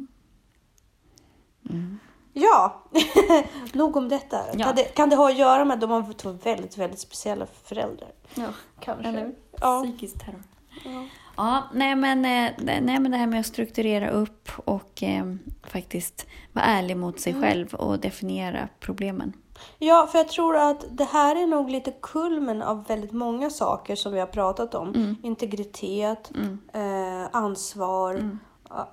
[2.33, 2.83] Ja,
[3.73, 4.45] nog om detta.
[4.55, 4.65] Ja.
[4.65, 8.13] Kan, det, kan det ha att göra med att de har väldigt, väldigt speciella föräldrar?
[8.35, 8.49] ja.
[8.81, 9.09] Kanske.
[9.09, 9.83] Eller Ja.
[9.85, 10.43] psykisk terror.
[10.85, 11.07] Ja.
[11.43, 15.25] Ja, nej men, eh, nej men det här med att strukturera upp och eh,
[15.67, 17.43] faktiskt vara ärlig mot sig Mm.
[17.43, 19.33] själv och definiera problemen.
[19.79, 23.97] Ja, för jag tror att det här är nog lite kulmen av väldigt många saker
[23.97, 24.89] som vi har pratat om.
[24.89, 25.17] Mm.
[25.23, 26.33] Integritet,
[26.73, 28.39] eh, ansvar, Mm.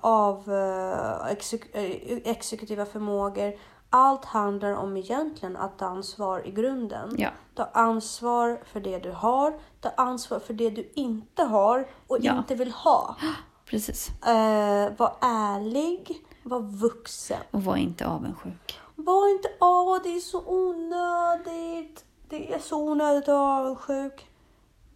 [0.00, 3.52] av eh, exek- eh, exekutiva förmågor.
[3.90, 7.14] Allt handlar om egentligen att ta ansvar i grunden.
[7.18, 7.30] Ja.
[7.54, 12.38] Ta ansvar för det du har, ta ansvar för det du inte har och Ja.
[12.38, 13.16] inte vill ha.
[13.64, 14.08] Precis.
[14.26, 17.40] Eh, var ärlig, var vuxen.
[17.50, 18.80] Och var inte avundsjuk.
[18.94, 22.04] Var inte åh det är så onödigt.
[22.28, 24.26] Det är så onödigt att vara avundsjuk.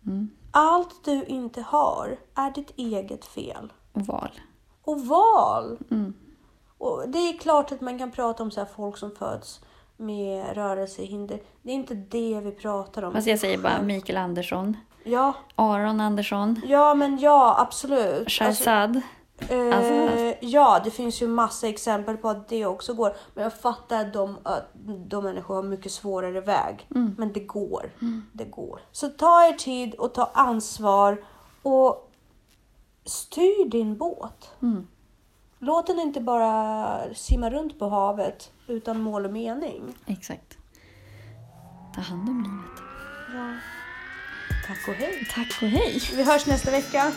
[0.07, 0.31] Mm.
[0.51, 3.73] Allt du inte har är ditt eget fel.
[3.93, 4.31] Och val.
[4.85, 5.79] Och val!
[5.91, 6.15] Mm.
[6.85, 9.61] Och det är klart att man kan prata om så här folk som föds
[9.97, 11.41] med rörelsehinder.
[11.63, 13.13] Det är inte det vi pratar om.
[13.13, 18.19] Fast jag säger bara Mikael Andersson, Ja, Aron Andersson, ja men ja absolut.
[18.19, 19.01] Alltså, Shahzad.
[19.49, 23.17] eh, alltså- ja, det finns ju massa exempel på att det också går.
[23.35, 24.71] Men jag fattar att de, att
[25.07, 26.87] de människor har mycket svårare väg.
[26.95, 27.15] Mm.
[27.19, 27.91] Men det går.
[28.33, 28.81] Det går.
[28.93, 31.25] Så ta er tid och ta ansvar
[31.63, 32.11] och
[33.05, 34.51] styr din båt.
[34.63, 34.87] Mm.
[35.65, 39.95] Låt den inte bara simma runt på havet utan mål och mening.
[40.07, 40.59] Exakt.
[41.95, 42.89] Ta hand om livet.
[43.35, 43.57] Ja.
[44.67, 45.29] Tack och hej.
[45.35, 46.01] Tack och hej.
[46.17, 47.13] Vi hörs nästa vecka.